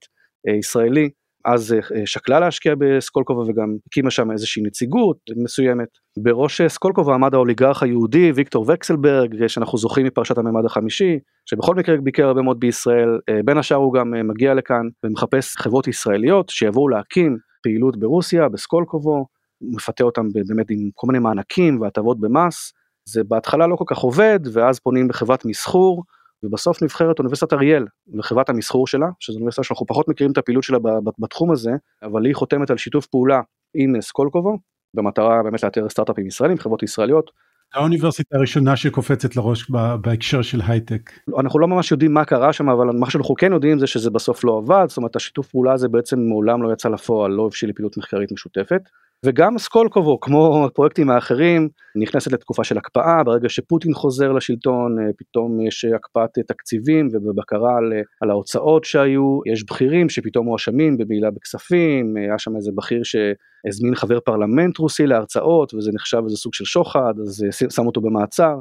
ישראלי, 0.59 1.09
אז 1.45 1.75
שקלה 2.05 2.39
להשקיע 2.39 2.73
בסקולקובו 2.77 3.41
וגם 3.41 3.75
הקימה 3.87 4.11
שם 4.11 4.31
איזושהי 4.31 4.63
נציגות 4.63 5.17
מסוימת. 5.43 5.87
בראש 6.23 6.61
סקולקובו 6.61 7.13
עמד 7.13 7.33
האוליגרך 7.33 7.83
היהודי 7.83 8.31
ויקטור 8.31 8.65
וקסלברג 8.67 9.47
שאנחנו 9.47 9.77
זוכרים 9.77 10.05
מפרשת 10.05 10.37
הממד 10.37 10.65
החמישי 10.65 11.19
שבכל 11.49 11.75
מקרה 11.75 11.97
ביקר 11.97 12.27
הרבה 12.27 12.41
מאוד 12.41 12.59
בישראל 12.59 13.19
בין 13.45 13.57
השאר 13.57 13.77
הוא 13.77 13.93
גם 13.93 14.27
מגיע 14.27 14.53
לכאן 14.53 14.87
ומחפש 15.05 15.57
חברות 15.57 15.87
ישראליות 15.87 16.49
שיבואו 16.49 16.89
להקים 16.89 17.37
פעילות 17.63 17.99
ברוסיה, 17.99 18.49
בסקולקובו, 18.49 19.25
מפתה 19.61 20.03
אותם 20.03 20.27
באמת 20.47 20.65
עם 20.69 20.89
כל 20.93 21.07
מיני 21.07 21.19
מענקים 21.19 21.81
והטבות 21.81 22.19
במס, 22.19 22.73
זה 23.05 23.23
בהתחלה 23.23 23.67
לא 23.67 23.75
כל 23.75 23.85
כך 23.87 23.97
עובד, 23.97 24.39
ואז 24.53 24.79
פונים 24.79 25.09
לחברת 25.09 25.45
מסחור, 25.45 26.03
ובסוף 26.43 26.83
נבחרת 26.83 27.19
אוניברסיטת 27.19 27.53
אריאל 27.53 27.85
וחברת 28.17 28.49
המסחור 28.49 28.87
שלה, 28.87 29.07
שזו 29.19 29.35
אוניברסיטה 29.35 29.63
שאנחנו 29.63 29.85
פחות 29.85 30.07
מכירים 30.07 30.31
את 30.31 30.37
הפעילות 30.37 30.63
שלה 30.63 30.77
בתחום 31.19 31.51
הזה, 31.51 31.71
אבל 32.03 32.25
היא 32.25 32.35
חותמת 32.35 32.69
על 32.69 32.77
שיתוף 32.77 33.05
פעולה 33.05 33.41
עם 33.73 34.01
סקולקובו, 34.01 34.57
במטרה 34.95 35.43
באמת 35.43 35.63
לאתר 35.63 35.89
סטארט-אפים 35.89 36.27
ישראלים, 36.27 36.57
חברות 36.57 36.83
ישראליות, 36.83 37.31
האוניברסיטה 37.73 38.37
הראשונה 38.37 38.75
שקופצת 38.75 39.35
לראש 39.35 39.71
בהקשר 40.01 40.41
של 40.41 40.61
הייטק. 40.67 41.11
אנחנו 41.39 41.59
לא 41.59 41.67
ממש 41.67 41.91
יודעים 41.91 42.13
מה 42.13 42.25
קרה 42.25 42.53
שם 42.53 42.69
אבל 42.69 42.87
מה 42.87 43.09
שאנחנו 43.09 43.35
כן 43.35 43.53
יודעים 43.53 43.79
זה 43.79 43.87
שזה 43.87 44.09
בסוף 44.09 44.43
לא 44.43 44.57
עבד 44.57 44.85
זאת 44.87 44.97
אומרת 44.97 45.15
השיתוף 45.15 45.47
פעולה 45.47 45.73
הזה 45.73 45.87
בעצם 45.87 46.19
מעולם 46.19 46.63
לא 46.63 46.73
יצא 46.73 46.89
לפועל 46.89 47.31
לא 47.31 47.45
הבשיל 47.45 47.69
לפעילות 47.69 47.97
מחקרית 47.97 48.31
משותפת. 48.31 48.81
וגם 49.25 49.57
סקולקובו 49.57 50.19
כמו 50.19 50.65
הפרויקטים 50.65 51.09
האחרים 51.09 51.69
נכנסת 51.95 52.31
לתקופה 52.31 52.63
של 52.63 52.77
הקפאה 52.77 53.23
ברגע 53.23 53.49
שפוטין 53.49 53.93
חוזר 53.93 54.31
לשלטון 54.31 54.99
אה, 54.99 55.05
פתאום 55.17 55.61
יש 55.61 55.85
הקפאת 55.85 56.29
תקציבים 56.47 57.09
ובקרה 57.13 57.77
על, 57.77 57.93
על 58.21 58.29
ההוצאות 58.29 58.83
שהיו 58.83 59.39
יש 59.45 59.63
בכירים 59.63 60.09
שפתאום 60.09 60.45
מואשמים 60.45 60.97
בבעילה 60.97 61.31
בכספים 61.31 62.15
היה 62.17 62.39
שם 62.39 62.55
איזה 62.55 62.71
בכיר 62.75 63.01
שהזמין 63.03 63.95
חבר 63.95 64.19
פרלמנט 64.19 64.77
רוסי 64.77 65.07
להרצאות 65.07 65.73
וזה 65.73 65.91
נחשב 65.93 66.21
איזה 66.23 66.37
סוג 66.37 66.53
של 66.53 66.65
שוחד 66.65 67.13
אז 67.21 67.45
אה, 67.63 67.69
שם 67.69 67.85
אותו 67.85 68.01
במעצר. 68.01 68.55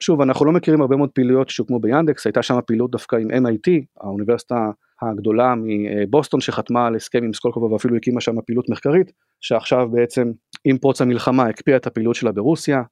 שוב 0.00 0.20
אנחנו 0.20 0.46
לא 0.46 0.52
מכירים 0.52 0.80
הרבה 0.80 0.96
מאוד 0.96 1.10
פעילויות 1.10 1.48
שהוקמו 1.48 1.80
ביאנדקס 1.80 2.26
הייתה 2.26 2.42
שם 2.42 2.58
פעילות 2.66 2.90
דווקא 2.90 3.16
עם 3.16 3.30
MIT 3.30 3.70
האוניברסיטה 4.00 4.70
הגדולה 5.02 5.54
מבוסטון 5.56 6.40
שחתמה 6.40 6.86
על 6.86 6.96
הסכם 6.96 7.24
עם 7.24 7.32
סקולקובה 7.32 7.66
ואפילו 7.66 7.96
הקימה 7.96 8.20
שם 8.20 8.40
פעילות 8.46 8.68
מחקרית 8.68 9.12
שעכשיו 9.40 9.88
בעצם 9.88 10.32
עם 10.64 10.78
פרוץ 10.78 11.00
המלחמה 11.00 11.46
הקפיאה 11.46 11.76
את 11.76 11.86
הפעילות 11.86 12.14
שלה 12.14 12.32
ברוסיה. 12.32 12.82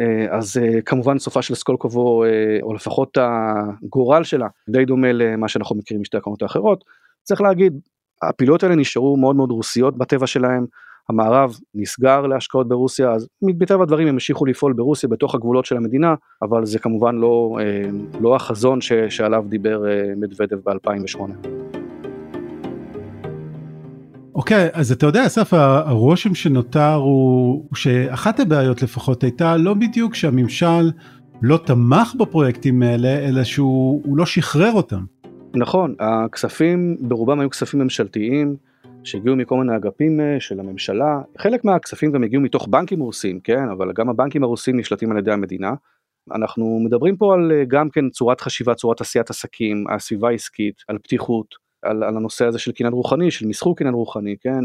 אה, 0.00 0.36
אז 0.38 0.56
אה, 0.56 0.82
כמובן 0.82 1.18
סופה 1.18 1.42
של 1.42 1.54
סקולקובו 1.54 2.24
אה, 2.24 2.28
או 2.62 2.74
לפחות 2.74 3.18
הגורל 3.20 4.24
שלה 4.24 4.46
די 4.68 4.84
דומה 4.84 5.12
למה 5.12 5.48
שאנחנו 5.48 5.76
מכירים 5.76 6.00
משתי 6.00 6.16
הקרנות 6.16 6.42
האחרות. 6.42 6.84
צריך 7.22 7.40
להגיד 7.40 7.80
הפעילויות 8.22 8.62
האלה 8.62 8.74
נשארו 8.74 9.16
מאוד 9.16 9.36
מאוד 9.36 9.50
רוסיות 9.50 9.98
בטבע 9.98 10.26
שלהם 10.26 10.66
המערב 11.10 11.54
נסגר 11.74 12.26
להשקעות 12.26 12.68
ברוסיה 12.68 13.12
אז 13.12 13.28
מטבע 13.42 13.82
הדברים 13.82 14.08
הם 14.08 14.14
המשיכו 14.14 14.46
לפעול 14.46 14.72
ברוסיה 14.72 15.08
בתוך 15.08 15.34
הגבולות 15.34 15.64
של 15.64 15.76
המדינה 15.76 16.14
אבל 16.42 16.64
זה 16.64 16.78
כמובן 16.78 17.16
לא, 17.16 17.58
לא 18.20 18.36
החזון 18.36 18.80
ש, 18.80 18.92
שעליו 18.92 19.44
דיבר 19.48 19.82
מדוודב 20.16 20.56
ב-2008. 20.64 21.20
אוקיי, 24.34 24.66
okay, 24.66 24.70
אז 24.72 24.92
אתה 24.92 25.06
יודע, 25.06 25.26
אסף, 25.26 25.54
הרושם 25.54 26.34
שנותר 26.34 26.94
הוא, 26.94 27.64
הוא 27.68 27.76
שאחת 27.76 28.40
הבעיות 28.40 28.82
לפחות 28.82 29.22
הייתה 29.22 29.56
לא 29.56 29.74
בדיוק 29.74 30.14
שהממשל 30.14 30.90
לא 31.42 31.56
תמך 31.56 32.14
בפרויקטים 32.18 32.82
האלה, 32.82 33.28
אלא 33.28 33.44
שהוא 33.44 34.16
לא 34.16 34.26
שחרר 34.26 34.72
אותם. 34.72 35.04
נכון, 35.54 35.94
הכספים 36.00 36.96
ברובם 37.00 37.40
היו 37.40 37.50
כספים 37.50 37.80
ממשלתיים 37.80 38.56
שהגיעו 39.04 39.36
מכל 39.36 39.56
מיני 39.56 39.76
אגפים 39.76 40.20
אה, 40.20 40.40
של 40.40 40.60
הממשלה. 40.60 41.20
חלק 41.38 41.64
מהכספים 41.64 42.12
גם 42.12 42.24
הגיעו 42.24 42.42
מתוך 42.42 42.68
בנקים 42.68 43.00
רוסים, 43.00 43.40
כן, 43.40 43.68
אבל 43.72 43.92
גם 43.92 44.08
הבנקים 44.08 44.42
הרוסים 44.42 44.78
נשלטים 44.78 45.10
על 45.10 45.18
ידי 45.18 45.32
המדינה. 45.32 45.72
אנחנו 46.34 46.80
מדברים 46.84 47.16
פה 47.16 47.34
על 47.34 47.52
אה, 47.52 47.64
גם 47.68 47.90
כן 47.90 48.10
צורת 48.10 48.40
חשיבה, 48.40 48.74
צורת 48.74 49.00
עשיית 49.00 49.30
עסקים, 49.30 49.84
הסביבה 49.90 50.28
העסקית, 50.28 50.74
על 50.88 50.98
פתיחות. 50.98 51.70
על, 51.82 52.02
על 52.02 52.16
הנושא 52.16 52.44
הזה 52.44 52.58
של 52.58 52.72
קניין 52.72 52.92
רוחני, 52.92 53.30
של 53.30 53.46
מסחור 53.46 53.76
קניין 53.76 53.94
רוחני, 53.94 54.36
כן? 54.40 54.60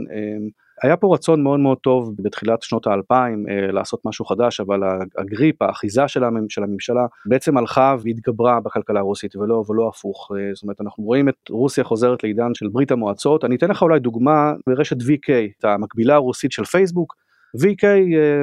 היה 0.84 0.98
פה 0.98 1.14
רצון 1.14 1.44
מאוד 1.44 1.60
מאוד 1.60 1.78
טוב 1.78 2.16
בתחילת 2.20 2.62
שנות 2.62 2.88
האלפיים 2.88 3.46
אה, 3.50 3.72
לעשות 3.72 4.06
משהו 4.06 4.26
חדש, 4.26 4.60
אבל 4.60 4.80
הגריפ, 5.18 5.62
האחיזה 5.62 6.08
של, 6.08 6.24
המ, 6.24 6.50
של 6.50 6.64
הממשלה 6.64 7.06
בעצם 7.26 7.58
הלכה 7.58 7.96
והתגברה 8.04 8.60
בכלכלה 8.60 9.00
הרוסית 9.00 9.36
ולא, 9.36 9.64
ולא 9.70 9.88
הפוך. 9.88 10.32
אה, 10.36 10.54
זאת 10.54 10.64
אומרת, 10.64 10.82
אנחנו 10.82 11.04
רואים 11.04 11.30
את 11.30 11.50
רוסיה 11.50 11.84
חוזרת 11.84 12.24
לעידן 12.24 12.54
של 12.54 12.68
ברית 12.68 12.92
המועצות. 12.92 13.44
אני 13.46 13.56
אתן 13.56 13.70
לך 13.70 13.82
אולי 13.82 14.00
דוגמה 14.00 14.54
ברשת 14.68 14.98
VK, 15.02 15.32
את 15.60 15.66
המקבילה 15.66 16.16
הרוסית 16.16 16.52
של 16.52 16.66
פייסבוק. 16.66 17.16
VK 17.58 17.84
אה, 17.86 18.42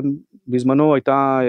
בזמנו 0.49 0.95
הייתה 0.95 1.41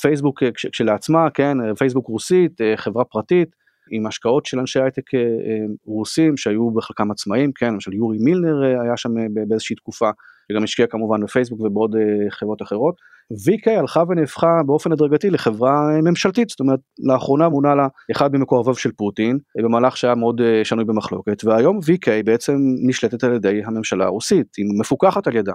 פייסבוק 0.00 0.42
כשלעצמה, 0.72 1.30
כן, 1.30 1.74
פייסבוק 1.74 2.06
רוסית, 2.06 2.60
חברה 2.76 3.04
פרטית. 3.04 3.63
עם 3.90 4.06
השקעות 4.06 4.46
של 4.46 4.58
אנשי 4.58 4.80
הייטק 4.80 5.14
אה, 5.14 5.20
אה, 5.20 5.66
רוסים 5.86 6.36
שהיו 6.36 6.70
בחלקם 6.70 7.10
עצמאים, 7.10 7.52
כן, 7.54 7.72
למשל 7.72 7.92
יורי 7.92 8.18
מילנר 8.20 8.64
אה, 8.64 8.82
היה 8.82 8.96
שם 8.96 9.10
באיזושהי 9.48 9.76
תקופה, 9.76 10.10
שגם 10.52 10.64
השקיע 10.64 10.86
כמובן 10.86 11.20
בפייסבוק 11.24 11.60
ובעוד 11.60 11.96
חברות 12.30 12.62
אחרות. 12.62 12.94
VK 13.32 13.70
הלכה 13.70 14.02
ונהפכה 14.08 14.60
באופן 14.66 14.92
הדרגתי 14.92 15.30
לחברה 15.30 16.00
ממשלתית, 16.02 16.48
זאת 16.48 16.60
אומרת 16.60 16.80
לאחרונה 16.98 17.48
מונה 17.48 17.74
לה 17.74 17.88
אחד 18.12 18.36
ממקורביו 18.36 18.74
של 18.74 18.92
פוטין, 18.92 19.38
במהלך 19.62 19.96
שהיה 19.96 20.14
מאוד 20.14 20.40
שנוי 20.64 20.84
במחלוקת, 20.84 21.44
והיום 21.44 21.78
VK 21.78 22.08
בעצם 22.24 22.56
נשלטת 22.88 23.24
על 23.24 23.34
ידי 23.34 23.62
הממשלה 23.64 24.04
הרוסית, 24.04 24.46
היא 24.56 24.66
מפוקחת 24.80 25.26
על 25.26 25.36
ידה. 25.36 25.52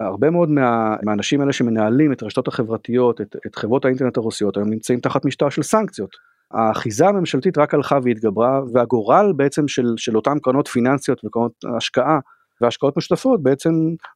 הרבה 0.00 0.30
מאוד 0.30 0.50
מה, 0.50 0.96
מהאנשים 1.02 1.40
האלה 1.40 1.52
שמנהלים 1.52 2.12
את 2.12 2.22
הרשתות 2.22 2.48
החברתיות, 2.48 3.20
את, 3.20 3.36
את 3.46 3.56
חברות 3.56 3.84
האינטרנט 3.84 4.16
הרוסיות, 4.16 4.56
היום 4.56 4.70
נמצאים 4.70 5.00
תחת 5.00 5.24
משטר 5.24 5.48
של 5.48 5.62
סנקציות. 5.62 6.10
האחיזה 6.52 7.08
הממשלתית 7.08 7.58
רק 7.58 7.74
הלכה 7.74 7.98
והתגברה 8.02 8.60
והגורל 8.72 9.32
בעצם 9.36 9.68
של, 9.68 9.94
של 9.96 10.16
אותן 10.16 10.38
קרנות 10.42 10.68
פיננסיות 10.68 11.24
וקרנות 11.24 11.52
השקעה 11.76 12.18
והשקעות 12.60 12.96
משותפות 12.96 13.42
בעצם 13.42 13.70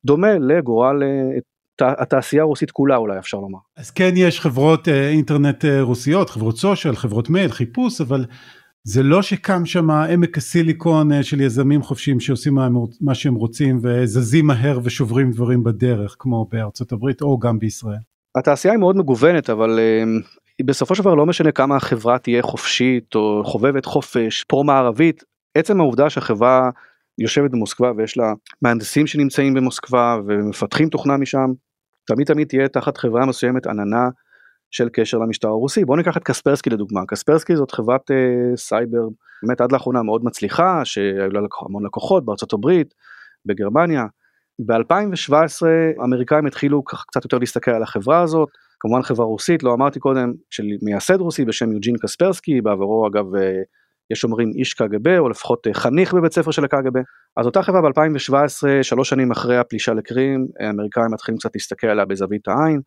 דומה 0.04 0.38
לגורל 0.38 1.02
אה, 1.02 1.38
התעשייה 1.80 2.42
הרוסית 2.42 2.70
כולה 2.70 2.96
אולי 2.96 3.18
אפשר 3.18 3.36
לומר. 3.36 3.58
אז 3.76 3.90
כן 3.90 4.12
יש 4.16 4.40
חברות 4.40 4.88
אה, 4.88 5.08
אינטרנט 5.08 5.64
אה, 5.64 5.82
רוסיות, 5.82 6.30
חברות 6.30 6.56
סושיאל, 6.56 6.96
חברות 6.96 7.30
מייל, 7.30 7.50
חיפוש, 7.50 8.00
אבל 8.00 8.24
זה 8.84 9.02
לא 9.02 9.22
שקם 9.22 9.66
שם 9.66 9.90
עמק 9.90 10.38
הסיליקון 10.38 11.22
של 11.22 11.40
יזמים 11.40 11.82
חופשיים 11.82 12.20
שעושים 12.20 12.54
מה, 12.54 12.68
מה 13.00 13.14
שהם 13.14 13.34
רוצים 13.34 13.80
וזזים 13.82 14.46
מהר 14.46 14.80
ושוברים 14.84 15.30
דברים 15.30 15.64
בדרך 15.64 16.16
כמו 16.18 16.48
בארצות 16.52 16.92
הברית 16.92 17.22
או 17.22 17.38
גם 17.38 17.58
בישראל. 17.58 17.98
התעשייה 18.36 18.74
היא 18.74 18.80
מאוד 18.80 18.96
מגוונת 18.96 19.50
אבל 19.50 19.78
בסופו 20.64 20.94
של 20.94 21.02
דבר 21.02 21.14
לא 21.14 21.26
משנה 21.26 21.52
כמה 21.52 21.76
החברה 21.76 22.18
תהיה 22.18 22.42
חופשית 22.42 23.14
או 23.14 23.42
חובבת 23.44 23.84
חופש 23.84 24.44
פרו-מערבית, 24.44 25.24
עצם 25.54 25.80
העובדה 25.80 26.10
שהחברה 26.10 26.70
יושבת 27.18 27.50
במוסקבה 27.50 27.92
ויש 27.96 28.16
לה 28.16 28.32
מהנדסים 28.62 29.06
שנמצאים 29.06 29.54
במוסקבה 29.54 30.16
ומפתחים 30.26 30.88
תוכנה 30.88 31.16
משם, 31.16 31.52
תמיד 32.06 32.26
תמיד 32.26 32.48
תהיה 32.48 32.68
תחת 32.68 32.96
חברה 32.96 33.26
מסוימת 33.26 33.66
עננה 33.66 34.08
של 34.70 34.88
קשר 34.92 35.18
למשטר 35.18 35.48
הרוסי. 35.48 35.84
בואו 35.84 35.96
ניקח 35.96 36.16
את 36.16 36.24
קספרסקי 36.24 36.70
לדוגמה, 36.70 37.00
קספרסקי 37.08 37.56
זאת 37.56 37.70
חברת 37.70 38.10
אה, 38.10 38.56
סייבר 38.56 39.08
באמת 39.42 39.60
עד 39.60 39.72
לאחרונה 39.72 40.02
מאוד 40.02 40.24
מצליחה, 40.24 40.84
שהיו 40.84 41.30
לה 41.30 41.40
המון 41.66 41.86
לקוחות 41.86 42.24
בארצות 42.24 42.52
הברית, 42.52 42.94
בגרמניה. 43.46 44.04
ב-2017 44.66 45.66
האמריקאים 46.00 46.46
התחילו 46.46 46.82
קצת 46.84 47.24
יותר 47.24 47.38
להסתכל 47.38 47.70
על 47.70 47.82
החברה 47.82 48.20
הזאת, 48.20 48.48
כמובן 48.80 49.02
חברה 49.02 49.26
רוסית, 49.26 49.62
לא 49.62 49.74
אמרתי 49.74 50.00
קודם, 50.00 50.32
של 50.50 50.64
מייסד 50.82 51.20
רוסי 51.20 51.44
בשם 51.44 51.72
יוג'ין 51.72 51.94
קספרסקי, 52.02 52.60
בעברו 52.60 53.06
אגב 53.06 53.34
אה, 53.34 53.62
יש 54.10 54.24
אומרים 54.24 54.50
איש 54.54 54.74
קג"ב 54.74 55.18
או 55.18 55.28
לפחות 55.28 55.66
אה, 55.66 55.74
חניך 55.74 56.14
בבית 56.14 56.32
ספר 56.32 56.50
של 56.50 56.64
הקג"ב. 56.64 56.98
אז 57.36 57.46
אותה 57.46 57.62
חברה 57.62 57.82
ב-2017, 57.82 58.82
שלוש 58.82 59.08
שנים 59.08 59.30
אחרי 59.30 59.58
הפלישה 59.58 59.94
לקרים, 59.94 60.46
האמריקאים 60.60 61.06
מתחילים 61.12 61.38
קצת 61.38 61.50
להסתכל 61.54 61.86
עליה 61.86 62.04
בזווית 62.04 62.48
העין, 62.48 62.80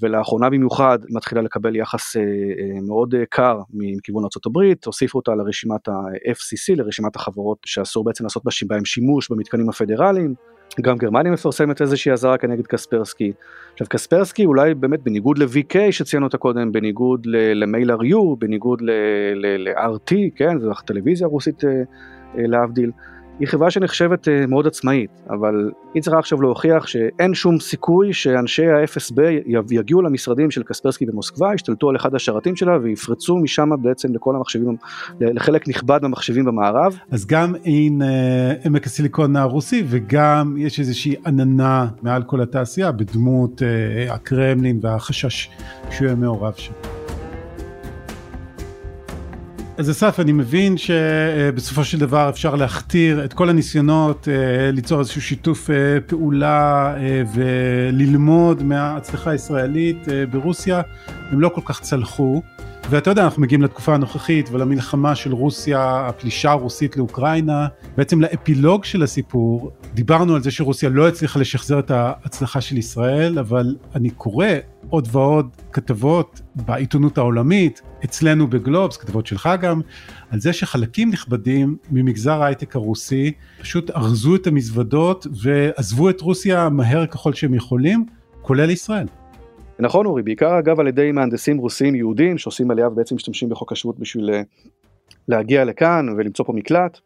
ולאחרונה 0.00 0.50
במיוחד 0.50 0.98
מתחילה 1.10 1.42
לקבל 1.42 1.76
יחס 1.76 2.16
אה, 2.16 2.22
אה, 2.22 2.80
מאוד 2.86 3.14
אה, 3.14 3.22
קר 3.30 3.60
מכיוון 3.74 4.22
ארה"ב, 4.22 4.72
הוסיפו 4.86 5.18
אותה 5.18 5.34
לרשימת 5.34 5.88
ה-FCC, 5.88 6.76
לרשימת 6.76 7.16
החברות 7.16 7.58
שאסור 7.66 8.04
בעצם 8.04 8.24
לעשות 8.24 8.42
בהם 8.66 8.84
שימוש 8.84 9.30
במתקנים 9.30 9.68
הפדרליים. 9.68 10.34
גם 10.80 10.96
גרמניה 10.96 11.32
מפרסמת 11.32 11.80
איזושהי 11.82 12.12
אזהרה 12.12 12.38
כנגד 12.38 12.66
קספרסקי. 12.66 13.32
עכשיו 13.72 13.86
קספרסקי 13.90 14.44
אולי 14.44 14.74
באמת 14.74 15.02
בניגוד 15.02 15.38
ל-VK 15.38 15.76
שציינו 15.90 16.26
אותה 16.26 16.38
קודם, 16.38 16.72
בניגוד 16.72 17.26
למייל 17.54 17.90
RU, 17.90 18.36
בניגוד 18.38 18.82
ל-RT, 18.82 20.14
כן, 20.36 20.60
זו 20.60 20.70
הטלוויזיה 20.70 21.26
הרוסית 21.26 21.62
להבדיל. 22.34 22.90
היא 23.40 23.48
חברה 23.48 23.70
שנחשבת 23.70 24.28
אה, 24.28 24.46
מאוד 24.46 24.66
עצמאית, 24.66 25.10
אבל 25.30 25.70
היא 25.94 26.02
צריכה 26.02 26.18
עכשיו 26.18 26.42
להוכיח 26.42 26.86
שאין 26.86 27.34
שום 27.34 27.60
סיכוי 27.60 28.12
שאנשי 28.12 28.66
ה-FSB 28.66 29.20
יגיעו 29.70 30.02
למשרדים 30.02 30.50
של 30.50 30.62
קספרסקי 30.62 31.06
במוסקבה, 31.06 31.54
ישתלטו 31.54 31.90
על 31.90 31.96
אחד 31.96 32.14
השרתים 32.14 32.56
שלה 32.56 32.78
ויפרצו 32.82 33.36
משם 33.36 33.70
בעצם 33.82 34.14
לכל 34.14 34.36
המחשבים, 34.36 34.76
לחלק 35.20 35.68
נכבד 35.68 35.98
מהמחשבים 36.02 36.44
במערב. 36.44 36.98
אז 37.10 37.26
גם 37.26 37.54
אין 37.64 38.02
אה, 38.02 38.52
עמק 38.64 38.86
הסיליקון 38.86 39.36
הרוסי 39.36 39.84
וגם 39.86 40.54
יש 40.58 40.80
איזושהי 40.80 41.14
עננה 41.26 41.86
מעל 42.02 42.22
כל 42.22 42.40
התעשייה 42.40 42.92
בדמות 42.92 43.62
אה, 43.62 44.14
הקרמלין 44.14 44.78
והחשש 44.82 45.50
שהוא 45.90 46.06
יהיה 46.06 46.16
מעורב 46.16 46.54
שם. 46.54 46.72
אז 49.78 49.90
אסף, 49.90 50.20
אני 50.20 50.32
מבין 50.32 50.76
שבסופו 50.76 51.84
של 51.84 51.98
דבר 51.98 52.28
אפשר 52.28 52.54
להכתיר 52.54 53.24
את 53.24 53.32
כל 53.32 53.48
הניסיונות 53.48 54.28
אה, 54.28 54.70
ליצור 54.70 55.00
איזשהו 55.00 55.22
שיתוף 55.22 55.70
אה, 55.70 56.00
פעולה 56.06 56.94
אה, 56.96 57.22
וללמוד 57.34 58.62
מההצלחה 58.62 59.30
הישראלית 59.30 60.08
ברוסיה, 60.30 60.82
הם 61.30 61.40
לא 61.40 61.48
כל 61.48 61.60
כך 61.64 61.80
צלחו. 61.80 62.42
ואתה 62.90 63.10
יודע, 63.10 63.24
אנחנו 63.24 63.42
מגיעים 63.42 63.62
לתקופה 63.62 63.94
הנוכחית 63.94 64.48
ולמלחמה 64.52 65.14
של 65.14 65.32
רוסיה, 65.32 66.06
הפלישה 66.08 66.50
הרוסית 66.50 66.96
לאוקראינה, 66.96 67.66
בעצם 67.96 68.20
לאפילוג 68.20 68.84
של 68.84 69.02
הסיפור, 69.02 69.70
דיברנו 69.94 70.34
על 70.34 70.42
זה 70.42 70.50
שרוסיה 70.50 70.88
לא 70.88 71.08
הצליחה 71.08 71.38
לשחזר 71.40 71.78
את 71.78 71.90
ההצלחה 71.90 72.60
של 72.60 72.78
ישראל, 72.78 73.38
אבל 73.38 73.76
אני 73.94 74.10
קורא 74.10 74.46
עוד 74.90 75.08
ועוד 75.12 75.48
כתבות 75.72 76.40
בעיתונות 76.54 77.18
העולמית, 77.18 77.82
אצלנו 78.06 78.46
בגלובס, 78.46 78.96
כתבות 78.96 79.26
שלך 79.26 79.48
גם, 79.60 79.80
על 80.30 80.40
זה 80.40 80.52
שחלקים 80.52 81.10
נכבדים 81.10 81.76
ממגזר 81.90 82.42
ההייטק 82.42 82.76
הרוסי 82.76 83.32
פשוט 83.60 83.90
ארזו 83.90 84.36
את 84.36 84.46
המזוודות 84.46 85.26
ועזבו 85.42 86.10
את 86.10 86.20
רוסיה 86.20 86.68
מהר 86.68 87.06
ככל 87.06 87.32
שהם 87.32 87.54
יכולים, 87.54 88.06
כולל 88.42 88.70
ישראל. 88.70 89.06
נכון 89.78 90.06
אורי, 90.06 90.22
בעיקר 90.22 90.58
אגב 90.58 90.80
על 90.80 90.86
ידי 90.88 91.12
מהנדסים 91.12 91.58
רוסים 91.58 91.94
יהודים 91.94 92.38
שעושים 92.38 92.70
עלייה 92.70 92.88
ובעצם 92.88 93.14
משתמשים 93.14 93.48
בחוק 93.48 93.72
השבות 93.72 93.98
בשביל 93.98 94.30
אה, 94.30 94.42
להגיע 95.28 95.64
לכאן 95.64 96.06
ולמצוא 96.16 96.44
פה 96.44 96.52
מקלט. 96.52 96.98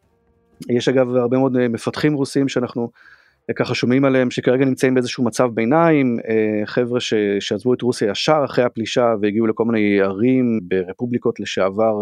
יש 0.69 0.89
אגב 0.89 1.17
הרבה 1.17 1.39
מאוד 1.39 1.57
אה, 1.57 1.69
מפתחים 1.69 2.15
רוסים 2.15 2.49
שאנחנו 2.49 2.91
ככה 3.57 3.75
שומעים 3.75 4.05
עליהם 4.05 4.31
שכרגע 4.31 4.65
נמצאים 4.65 4.95
באיזשהו 4.95 5.25
מצב 5.25 5.49
ביניים, 5.55 6.19
חבר'ה 6.65 7.01
ש, 7.01 7.15
שעזבו 7.41 7.75
את 7.75 7.83
רוסיה 7.83 8.11
ישר 8.11 8.43
אחרי 8.45 8.65
הפלישה 8.65 9.15
והגיעו 9.23 9.47
לכל 9.47 9.65
מיני 9.65 10.01
ערים 10.01 10.61
ברפובליקות 10.63 11.41
לשעבר 11.41 11.95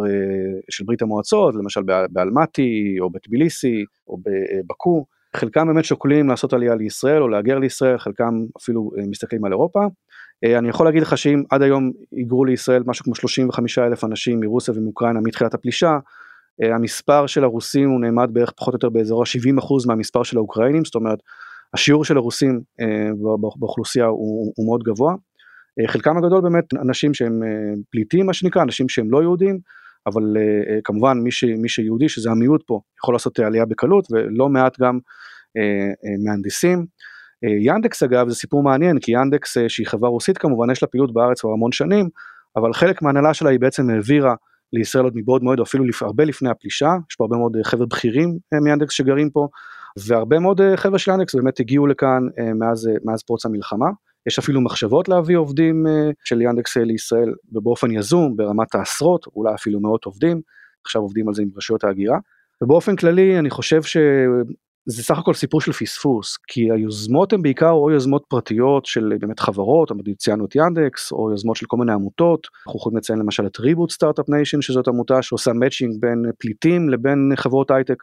של 0.71 0.85
ברית 0.85 1.03
המועצות, 1.03 1.55
למשל 1.55 1.81
באלמטי 2.11 2.97
או 3.01 3.11
בטביליסי 3.11 3.85
או 4.09 4.19
בבקו. 4.19 5.05
חלקם 5.37 5.67
באמת 5.67 5.85
שוקלים 5.85 6.29
לעשות 6.29 6.53
עלייה 6.53 6.75
לישראל 6.75 7.23
או 7.23 7.29
להגר 7.29 7.59
לישראל, 7.59 7.99
חלקם 7.99 8.45
אפילו 8.57 8.91
מסתכלים 9.09 9.45
על 9.45 9.53
אירופה. 9.53 9.87
אה, 10.45 10.59
אני 10.59 10.69
יכול 10.69 10.87
להגיד 10.87 11.03
לך 11.03 11.19
שאם 11.19 11.43
עד 11.51 11.63
היום 11.63 11.93
היגרו 12.13 12.45
לישראל 12.45 12.83
משהו 12.87 13.05
כמו 13.05 13.15
35 13.15 13.79
אלף 13.79 14.05
אנשים 14.05 14.41
מרוסיה 14.41 14.75
ומאוקראינה 14.77 15.21
מתחילת 15.21 15.55
הפלישה, 15.55 15.91
אה, 15.91 15.99
המספר 16.63 17.27
של 17.27 17.45
הרוסים 17.45 17.91
הוא 17.91 18.01
נעמד 18.01 18.31
בערך 18.33 18.53
פחות 18.57 18.75
או 18.75 18.77
יותר 18.77 18.89
באזור 18.89 19.23
ה-70% 19.23 19.75
מהמספר 19.87 20.23
של 20.23 20.37
האוקראינים, 20.37 20.85
זאת 20.85 20.95
אומרת 20.95 21.19
השיעור 21.75 22.05
של 22.05 22.17
הרוסים 22.17 22.61
אה, 22.81 23.11
באוכלוסייה 23.59 24.07
הוא, 24.07 24.53
הוא 24.57 24.67
מאוד 24.67 24.83
גבוה. 24.83 25.15
חלקם 25.87 26.17
הגדול 26.17 26.41
באמת 26.41 26.75
אנשים 26.75 27.15
שהם 27.15 27.41
פליטים 27.91 28.27
מה 28.27 28.33
שנקרא, 28.33 28.63
אנשים 28.63 28.89
שהם 28.89 29.11
לא 29.11 29.23
יהודים, 29.23 29.59
אבל 30.07 30.23
כמובן 30.85 31.19
מי, 31.19 31.31
ש, 31.31 31.45
מי 31.45 31.69
שיהודי 31.69 32.09
שזה 32.09 32.31
המיעוט 32.31 32.63
פה 32.67 32.81
יכול 33.03 33.15
לעשות 33.15 33.39
עלייה 33.39 33.65
בקלות 33.65 34.07
ולא 34.13 34.49
מעט 34.49 34.81
גם 34.81 34.99
מהנדסים. 36.25 36.87
אה, 37.45 37.51
ינדקס 37.61 38.03
אגב 38.03 38.29
זה 38.29 38.35
סיפור 38.35 38.63
מעניין 38.63 38.99
כי 38.99 39.13
ינדקס 39.13 39.57
אה, 39.57 39.69
שהיא 39.69 39.87
חברה 39.87 40.09
רוסית 40.09 40.39
כמובן 40.39 40.71
יש 40.71 40.83
לה 40.83 40.89
פעילות 40.89 41.13
בארץ 41.13 41.41
כבר 41.41 41.51
המון 41.51 41.73
שנים 41.73 42.09
אבל 42.57 42.73
חלק 42.73 43.03
מהנהלה 43.03 43.35
שלה 43.35 43.51
היא 43.51 43.61
בעצם 43.61 43.91
העבירה 43.91 44.35
לישראל 44.73 45.05
עוד 45.05 45.13
מבעוד 45.17 45.43
מועד 45.43 45.59
או 45.59 45.65
אפילו 45.65 45.85
הרבה 46.01 46.25
לפני 46.25 46.51
הפלישה 46.51 46.91
יש 47.11 47.17
פה 47.17 47.25
הרבה 47.25 47.37
מאוד 47.37 47.57
אה, 47.57 47.65
חבר'ה 47.65 47.87
בכירים 47.87 48.39
מיאנדקס 48.65 48.93
שגרים 48.93 49.31
פה 49.31 49.49
והרבה 50.07 50.39
מאוד 50.39 50.61
חבר'ה 50.77 50.99
של 50.99 51.11
ינדקס 51.11 51.35
באמת 51.35 51.61
הגיעו 51.61 51.87
לכאן 51.87 52.23
מאז, 52.55 52.89
מאז 53.05 53.23
פרוץ 53.23 53.47
המלחמה. 53.47 53.87
יש 54.27 54.39
אפילו 54.39 54.61
מחשבות 54.61 55.09
להביא 55.09 55.37
עובדים 55.37 55.87
של 56.25 56.43
ינדקס 56.43 56.77
לישראל 56.77 57.35
ובאופן 57.53 57.91
יזום 57.91 58.37
ברמת 58.37 58.75
העשרות 58.75 59.27
אולי 59.37 59.55
אפילו 59.55 59.81
מאות 59.81 60.05
עובדים. 60.05 60.41
עכשיו 60.85 61.03
עובדים 61.03 61.29
על 61.29 61.35
זה 61.35 61.43
עם 61.43 61.49
רשויות 61.57 61.85
ההגירה. 61.85 62.19
ובאופן 62.63 62.97
כללי 62.97 63.39
אני 63.39 63.51
חושב 63.51 63.83
ש... 63.83 63.97
זה 64.91 65.03
סך 65.03 65.19
הכל 65.19 65.35
סיפור 65.35 65.61
של 65.61 65.73
פספוס, 65.73 66.37
כי 66.47 66.61
היוזמות 66.73 67.33
הן 67.33 67.43
בעיקר 67.43 67.71
או 67.71 67.91
יוזמות 67.91 68.25
פרטיות 68.29 68.87
של 68.87 69.13
באמת 69.21 69.41
חברות, 69.41 69.93
ציינו 70.19 70.45
את 70.45 70.57
ינדקס, 70.57 71.13
או 71.13 71.31
יוזמות 71.31 71.57
של 71.57 71.67
כל 71.67 71.77
מיני 71.77 71.93
עמותות, 71.93 72.47
אנחנו 72.67 72.79
יכולים 72.79 72.99
לציין 72.99 73.19
למשל 73.19 73.47
את 73.47 73.61
Reboot 73.61 73.91
Startup 73.91 74.29
Nation, 74.29 74.63
שזאת 74.63 74.89
עמותה 74.89 75.23
שעושה 75.23 75.53
matching 75.53 75.93
בין 76.01 76.23
פליטים 76.39 76.89
לבין 76.89 77.33
חברות 77.37 77.71
הייטק, 77.71 78.03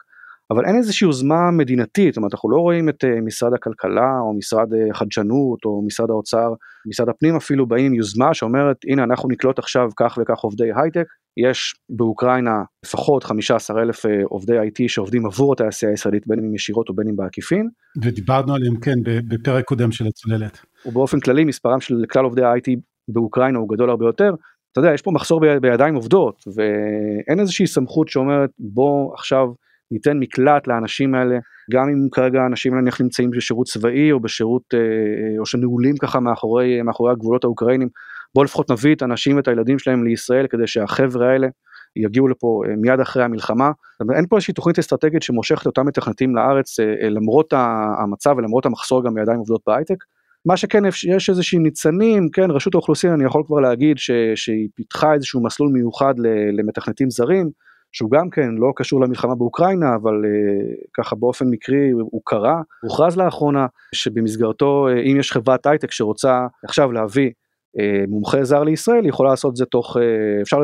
אבל 0.50 0.64
אין 0.64 0.76
איזושהי 0.76 1.06
יוזמה 1.06 1.50
מדינתית, 1.50 2.14
זאת 2.14 2.16
אומרת 2.16 2.32
אנחנו 2.34 2.50
לא 2.50 2.56
רואים 2.56 2.88
את 2.88 3.04
אה, 3.04 3.20
משרד 3.20 3.54
הכלכלה 3.54 4.18
או 4.20 4.34
משרד 4.34 4.68
החדשנות 4.90 5.58
אה, 5.66 5.70
או 5.70 5.82
משרד 5.86 6.10
האוצר, 6.10 6.52
משרד 6.88 7.08
הפנים 7.08 7.36
אפילו 7.36 7.66
באים 7.66 7.94
יוזמה 7.94 8.34
שאומרת 8.34 8.76
הנה 8.88 9.04
אנחנו 9.04 9.28
נקלוט 9.28 9.58
עכשיו 9.58 9.88
כך 9.96 10.18
וכך 10.22 10.38
עובדי 10.38 10.64
הייטק, 10.76 11.06
יש 11.36 11.74
באוקראינה 11.90 12.62
לפחות 12.84 13.24
15 13.24 13.82
אלף 13.82 14.06
אה, 14.06 14.10
עובדי 14.24 14.58
IT 14.58 14.88
שעובדים 14.88 15.26
עבור 15.26 15.52
התעשייה 15.52 15.90
הישראלית 15.90 16.26
בין 16.26 16.38
אם 16.38 16.54
ישירות 16.54 16.88
או 16.88 16.94
בין 16.94 17.08
אם 17.08 17.16
בעקיפין. 17.16 17.68
ודיברנו 18.02 18.54
עליהם 18.54 18.80
כן 18.80 18.98
בפרק 19.04 19.64
קודם 19.64 19.92
של 19.92 20.06
הצוללת. 20.06 20.58
ובאופן 20.86 21.20
כללי 21.20 21.44
מספרם 21.44 21.80
של 21.80 21.94
כלל 22.10 22.24
עובדי 22.24 22.44
ה-IT 22.44 22.80
באוקראינה 23.08 23.58
הוא 23.58 23.68
גדול 23.68 23.90
הרבה 23.90 24.06
יותר. 24.06 24.30
אתה 24.72 24.80
יודע 24.80 24.94
יש 24.94 25.02
פה 25.02 25.10
מחסור 25.10 25.40
בידיים 25.60 25.94
עובדות 25.94 26.44
ואין 26.54 27.40
איזושהי 27.40 27.66
סמכות 27.66 28.08
שאומרת 28.08 28.50
בוא 28.58 29.14
עכשיו 29.14 29.48
ניתן 29.90 30.18
מקלט 30.18 30.66
לאנשים 30.66 31.14
האלה 31.14 31.38
גם 31.70 31.88
אם 31.88 32.08
כרגע 32.12 32.42
האנשים 32.42 32.74
האלה 32.74 32.90
נמצאים 33.00 33.30
בשירות 33.30 33.66
צבאי 33.66 34.12
או 34.12 34.20
בשירות 34.20 34.62
אה, 34.74 34.78
אה, 34.78 35.38
או 35.38 35.46
שנעולים 35.46 35.96
ככה 35.96 36.20
מאחורי 36.20 36.82
מאחורי 36.82 37.12
הגבולות 37.12 37.44
האוקראינים 37.44 37.88
בוא 38.34 38.44
לפחות 38.44 38.70
נביא 38.70 38.94
את 38.94 39.02
האנשים 39.02 39.36
ואת 39.36 39.48
הילדים 39.48 39.78
שלהם 39.78 40.04
לישראל 40.04 40.46
כדי 40.46 40.66
שהחבר'ה 40.66 41.32
האלה 41.32 41.48
יגיעו 41.96 42.28
לפה 42.28 42.62
אה, 42.68 42.76
מיד 42.76 43.00
אחרי 43.00 43.24
המלחמה. 43.24 43.70
אין 44.16 44.26
פה 44.28 44.36
איזושהי 44.36 44.54
תוכנית 44.54 44.78
אסטרטגית 44.78 45.22
שמושכת 45.22 45.66
אותם 45.66 45.86
מתכנתים 45.86 46.36
לארץ 46.36 46.76
למרות 47.10 47.52
המצב 47.98 48.34
ולמרות 48.38 48.66
המחסור 48.66 49.04
גם 49.04 49.14
בידיים 49.14 49.38
עובדות 49.38 49.60
בהייטק. 49.66 50.04
מה 50.46 50.56
שכן 50.56 50.82
יש 51.16 51.30
איזושהי 51.30 51.58
ניצנים, 51.58 52.28
כן, 52.32 52.50
רשות 52.50 52.74
האוכלוסין 52.74 53.10
אני 53.12 53.24
יכול 53.24 53.42
כבר 53.46 53.60
להגיד 53.60 53.98
ש, 53.98 54.10
שהיא 54.34 54.68
פיתחה 54.74 55.14
איזשהו 55.14 55.42
מסלול 55.42 55.70
מיוחד 55.72 56.14
למתכנתים 56.52 57.10
זרים, 57.10 57.50
שהוא 57.96 58.10
גם 58.10 58.30
כן 58.30 58.50
לא 58.54 58.72
קשור 58.76 59.00
למלחמה 59.00 59.34
באוקראינה, 59.34 59.94
אבל 59.94 60.22
uh, 60.24 60.86
ככה 60.94 61.16
באופן 61.16 61.46
מקרי 61.50 61.90
הוא 61.90 62.20
קרה, 62.24 62.62
הוכרז 62.82 63.16
לאחרונה 63.16 63.66
שבמסגרתו 63.94 64.88
uh, 64.88 65.00
אם 65.12 65.16
יש 65.20 65.32
חברת 65.32 65.66
הייטק 65.66 65.90
שרוצה 65.90 66.46
עכשיו 66.64 66.92
להביא 66.92 67.30
uh, 67.30 67.80
מומחה 68.08 68.44
זר 68.44 68.62
לישראל, 68.64 69.02
היא 69.02 69.08
יכולה 69.08 69.30
לעשות 69.30 69.50
את 69.50 69.56
זה 69.56 69.64
תוך, 69.64 69.96
uh, 69.96 70.00
אפשר 70.42 70.58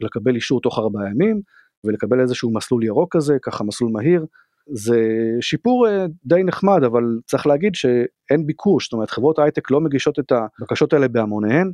לקבל 0.00 0.34
אישור 0.34 0.60
תוך 0.60 0.78
ארבעה 0.78 1.10
ימים 1.10 1.40
ולקבל 1.84 2.20
איזשהו 2.20 2.52
מסלול 2.52 2.84
ירוק 2.84 3.16
כזה, 3.16 3.36
ככה 3.42 3.64
מסלול 3.64 3.90
מהיר. 3.92 4.26
זה 4.72 5.00
שיפור 5.40 5.86
uh, 5.86 5.90
די 6.24 6.44
נחמד, 6.44 6.84
אבל 6.84 7.02
צריך 7.26 7.46
להגיד 7.46 7.74
שאין 7.74 8.46
ביקוש, 8.46 8.84
זאת 8.84 8.92
אומרת 8.92 9.10
חברות 9.10 9.38
הייטק 9.38 9.70
לא 9.70 9.80
מגישות 9.80 10.18
את 10.18 10.32
הבקשות 10.32 10.92
האלה 10.92 11.08
בהמוניהן. 11.08 11.72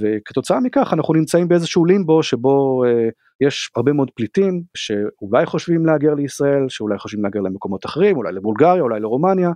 וכתוצאה 0.00 0.60
מכך 0.60 0.92
אנחנו 0.92 1.14
נמצאים 1.14 1.48
באיזשהו 1.48 1.84
לימבו 1.84 2.22
שבו 2.22 2.84
יש 3.40 3.70
הרבה 3.76 3.92
מאוד 3.92 4.10
פליטים 4.14 4.62
שאולי 4.74 5.46
חושבים 5.46 5.86
להגר 5.86 6.14
לישראל, 6.14 6.68
שאולי 6.68 6.98
חושבים 6.98 7.24
להגר 7.24 7.40
למקומות 7.40 7.86
אחרים, 7.86 8.16
אולי 8.16 8.32
לבולגריה, 8.32 8.82
אולי 8.82 9.00
לרומניה, 9.00 9.50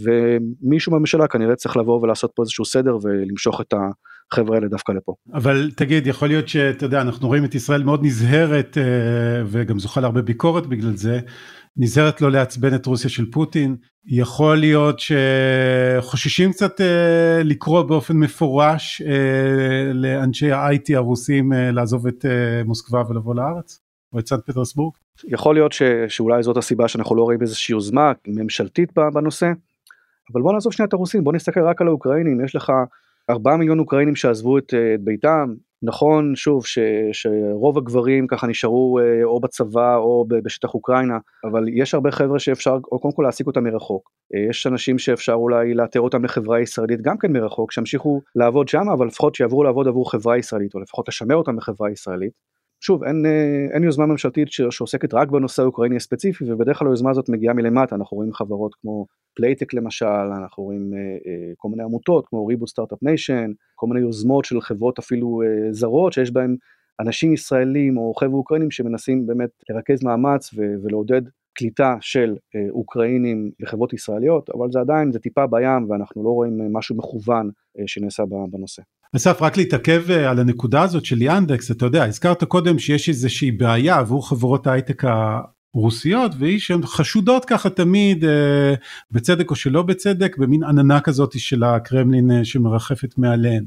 ומישהו 0.00 0.92
בממשלה 0.92 1.28
כנראה 1.28 1.56
צריך 1.56 1.76
לבוא 1.76 2.02
ולעשות 2.02 2.32
פה 2.34 2.42
איזשהו 2.42 2.64
סדר 2.64 2.98
ולמשוך 3.02 3.60
את 3.60 3.74
החבר'ה 4.32 4.56
האלה 4.56 4.68
דווקא 4.68 4.92
לפה. 4.92 5.14
אבל 5.34 5.70
תגיד, 5.76 6.06
יכול 6.06 6.28
להיות 6.28 6.48
שאתה 6.48 6.84
יודע, 6.84 7.00
אנחנו 7.00 7.28
רואים 7.28 7.44
את 7.44 7.54
ישראל 7.54 7.82
מאוד 7.82 8.04
נזהרת 8.04 8.78
וגם 9.46 9.78
זוכה 9.78 10.00
להרבה 10.00 10.22
ביקורת 10.22 10.66
בגלל 10.66 10.96
זה, 10.96 11.20
נזהרת 11.76 12.20
לא 12.20 12.30
לעצבן 12.30 12.74
את 12.74 12.86
רוסיה 12.86 13.10
של 13.10 13.30
פוטין, 13.30 13.76
יכול 14.06 14.56
להיות 14.56 15.00
שחוששים 15.00 16.52
קצת 16.52 16.80
אה, 16.80 17.42
לקרוא 17.44 17.82
באופן 17.82 18.16
מפורש 18.16 19.02
אה, 19.02 19.92
לאנשי 19.92 20.52
ה-IT 20.52 20.96
הרוסים 20.96 21.52
אה, 21.52 21.70
לעזוב 21.70 22.06
את 22.06 22.24
אה, 22.24 22.64
מוסקבה 22.64 23.02
ולבוא 23.08 23.34
לארץ, 23.34 23.80
או 24.12 24.18
את 24.18 24.28
סנט 24.28 24.40
פטרסבורג? 24.46 24.94
יכול 25.24 25.54
להיות 25.54 25.72
ש, 25.72 25.82
שאולי 26.08 26.42
זאת 26.42 26.56
הסיבה 26.56 26.88
שאנחנו 26.88 27.16
לא 27.16 27.22
רואים 27.22 27.42
איזושהי 27.42 27.72
יוזמה 27.72 28.12
ממשלתית 28.26 28.92
בנושא, 29.14 29.46
אבל 30.32 30.42
בוא 30.42 30.52
נעזוב 30.52 30.72
שנייה 30.72 30.86
את 30.86 30.92
הרוסים, 30.92 31.24
בוא 31.24 31.32
נסתכל 31.32 31.60
רק 31.60 31.80
על 31.80 31.88
האוקראינים, 31.88 32.44
יש 32.44 32.56
לך 32.56 32.72
4 33.30 33.56
מיליון 33.56 33.78
אוקראינים 33.78 34.16
שעזבו 34.16 34.58
את, 34.58 34.74
את 34.94 35.00
ביתם, 35.00 35.54
נכון 35.82 36.36
שוב 36.36 36.62
שרוב 37.12 37.78
הגברים 37.78 38.26
ככה 38.26 38.46
נשארו 38.46 38.98
אה, 38.98 39.24
או 39.24 39.40
בצבא 39.40 39.96
או 39.96 40.24
בשטח 40.28 40.74
אוקראינה 40.74 41.18
אבל 41.44 41.64
יש 41.68 41.94
הרבה 41.94 42.10
חבר'ה 42.10 42.38
שאפשר 42.38 42.78
או 42.92 43.00
קודם 43.00 43.14
כל 43.14 43.22
להעסיק 43.22 43.46
אותם 43.46 43.64
מרחוק 43.64 44.10
אה, 44.34 44.40
יש 44.50 44.66
אנשים 44.66 44.98
שאפשר 44.98 45.32
אולי 45.32 45.74
לאתר 45.74 46.00
אותם 46.00 46.24
לחברה 46.24 46.60
ישראלית 46.60 47.00
גם 47.00 47.18
כן 47.18 47.32
מרחוק 47.32 47.72
שימשיכו 47.72 48.20
לעבוד 48.36 48.68
שם 48.68 48.88
אבל 48.92 49.06
לפחות 49.06 49.34
שיעברו 49.34 49.64
לעבוד 49.64 49.88
עבור 49.88 50.10
חברה 50.10 50.38
ישראלית 50.38 50.74
או 50.74 50.80
לפחות 50.80 51.08
לשמר 51.08 51.36
אותם 51.36 51.56
בחברה 51.56 51.90
ישראלית. 51.90 52.55
שוב 52.80 53.04
אין, 53.04 53.26
אה, 53.26 53.74
אין 53.74 53.84
יוזמה 53.84 54.06
ממשלתית 54.06 54.48
שעוסקת 54.50 55.14
רק 55.14 55.28
בנושא 55.28 55.62
האוקראיני 55.62 55.96
הספציפי 55.96 56.52
ובדרך 56.52 56.78
כלל 56.78 56.88
היוזמה 56.88 57.10
הזאת 57.10 57.28
מגיעה 57.28 57.54
מלמטה 57.54 57.94
אנחנו 57.94 58.16
רואים 58.16 58.32
חברות 58.32 58.74
כמו 58.74 59.06
פלייטק 59.36 59.74
למשל 59.74 60.06
אנחנו 60.06 60.62
רואים 60.62 60.92
אה, 60.94 60.98
אה, 60.98 61.52
כל 61.56 61.68
מיני 61.68 61.82
עמותות 61.82 62.26
כמו 62.26 62.46
Reboot 62.46 62.68
Startup 62.68 63.02
Nation 63.02 63.52
כל 63.74 63.86
מיני 63.86 64.00
יוזמות 64.00 64.44
של 64.44 64.60
חברות 64.60 64.98
אפילו 64.98 65.42
אה, 65.42 65.72
זרות 65.72 66.12
שיש 66.12 66.30
בהם 66.30 66.56
אנשים 67.00 67.32
ישראלים 67.32 67.98
או 67.98 68.14
חבר'ה 68.14 68.34
אוקראינים 68.34 68.70
שמנסים 68.70 69.26
באמת 69.26 69.50
לרכז 69.70 70.04
מאמץ 70.04 70.50
ו- 70.54 70.74
ולעודד 70.82 71.22
קליטה 71.56 71.96
של 72.00 72.36
אה, 72.54 72.70
אוקראינים 72.70 73.50
לחברות 73.60 73.92
ישראליות 73.92 74.50
אבל 74.50 74.70
זה 74.72 74.80
עדיין 74.80 75.12
זה 75.12 75.18
טיפה 75.18 75.46
בים 75.46 75.90
ואנחנו 75.90 76.24
לא 76.24 76.28
רואים 76.28 76.60
אה, 76.60 76.66
משהו 76.70 76.96
מכוון 76.96 77.50
אה, 77.78 77.84
שנעשה 77.86 78.22
בנושא. 78.50 78.82
אסף 79.16 79.42
רק 79.42 79.56
להתעכב 79.56 80.10
אה, 80.10 80.30
על 80.30 80.38
הנקודה 80.38 80.82
הזאת 80.82 81.04
של 81.04 81.22
ינדקס 81.22 81.70
אתה 81.70 81.86
יודע 81.86 82.04
הזכרת 82.04 82.44
קודם 82.44 82.78
שיש 82.78 83.08
איזושהי 83.08 83.50
בעיה 83.50 83.98
עבור 83.98 84.28
חברות 84.28 84.66
ההייטק 84.66 85.04
רוסיות 85.74 86.32
והיא 86.38 86.58
שהן 86.58 86.82
חשודות 86.82 87.44
ככה 87.44 87.70
תמיד 87.70 88.24
אה, 88.24 88.74
בצדק 89.10 89.50
או 89.50 89.56
שלא 89.56 89.82
בצדק 89.82 90.36
במין 90.38 90.64
עננה 90.64 91.00
כזאת 91.00 91.38
של 91.38 91.64
הקרמלין 91.64 92.30
אה, 92.30 92.44
שמרחפת 92.44 93.18
מעליהן. 93.18 93.64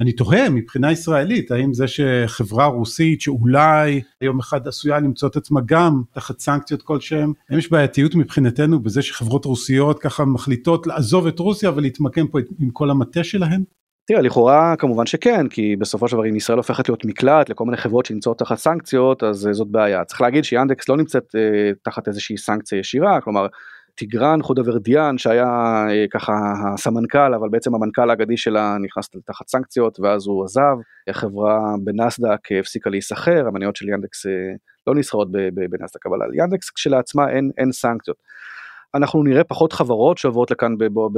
אני 0.00 0.12
תוהה 0.12 0.50
מבחינה 0.50 0.92
ישראלית 0.92 1.50
האם 1.50 1.74
זה 1.74 1.84
שחברה 1.88 2.66
רוסית 2.66 3.20
שאולי 3.20 4.00
יום 4.20 4.38
אחד 4.38 4.68
עשויה 4.68 4.98
למצוא 4.98 5.28
את 5.28 5.36
עצמה 5.36 5.60
גם 5.66 6.02
תחת 6.12 6.40
סנקציות 6.40 6.82
כלשהם, 6.82 7.32
האם 7.50 7.58
יש 7.58 7.70
בעייתיות 7.70 8.14
מבחינתנו 8.14 8.80
בזה 8.80 9.02
שחברות 9.02 9.44
רוסיות 9.44 9.98
ככה 9.98 10.24
מחליטות 10.24 10.86
לעזוב 10.86 11.26
את 11.26 11.38
רוסיה 11.38 11.70
ולהתמקם 11.70 12.26
פה 12.26 12.38
עם 12.58 12.70
כל 12.70 12.90
המטה 12.90 13.24
שלהן? 13.24 13.62
תראה 14.06 14.20
לכאורה 14.20 14.74
כמובן 14.78 15.06
שכן 15.06 15.48
כי 15.48 15.76
בסופו 15.76 16.08
של 16.08 16.16
דבר 16.16 16.28
אם 16.28 16.36
ישראל 16.36 16.58
הופכת 16.58 16.88
להיות 16.88 17.04
מקלט 17.04 17.48
לכל 17.48 17.64
מיני 17.64 17.76
חברות 17.76 18.06
שנמצאות 18.06 18.38
תחת 18.38 18.56
סנקציות 18.56 19.22
אז 19.22 19.48
זאת 19.52 19.68
בעיה. 19.68 20.04
צריך 20.04 20.20
להגיד 20.20 20.44
שיאנדקס 20.44 20.88
לא 20.88 20.96
נמצאת 20.96 21.34
אה, 21.36 21.70
תחת 21.82 22.08
איזושהי 22.08 22.36
סנקציה 22.36 22.78
ישירה 22.78 23.20
כלומר 23.20 23.46
טיגרן 23.94 24.42
חודה 24.42 24.62
ורדיאן 24.64 25.18
שהיה 25.18 25.46
אה, 25.90 26.04
ככה 26.10 26.32
הסמנכ"ל 26.74 27.34
אבל 27.34 27.48
בעצם 27.48 27.74
המנכ"ל 27.74 28.10
האגדי 28.10 28.36
שלה 28.36 28.76
נכנס 28.80 29.08
תחת 29.26 29.48
סנקציות 29.48 30.00
ואז 30.00 30.26
הוא 30.26 30.44
עזב. 30.44 30.76
החברה 31.08 31.60
בנסדק 31.84 32.52
הפסיקה 32.60 32.90
להיסחר 32.90 33.44
המניות 33.46 33.76
של 33.76 33.88
יאנדקס 33.88 34.26
אה, 34.26 34.32
לא 34.86 34.94
נסחרות 34.94 35.28
בנסדק 35.70 36.06
אבל 36.06 36.22
על 36.22 36.34
יאנדקס 36.34 36.70
כשלעצמה 36.70 37.30
אין, 37.30 37.50
אין 37.58 37.72
סנקציות. 37.72 38.16
אנחנו 38.94 39.22
נראה 39.22 39.44
פחות 39.44 39.72
חברות 39.72 40.18
שעוברות 40.18 40.50
לכאן 40.50 40.74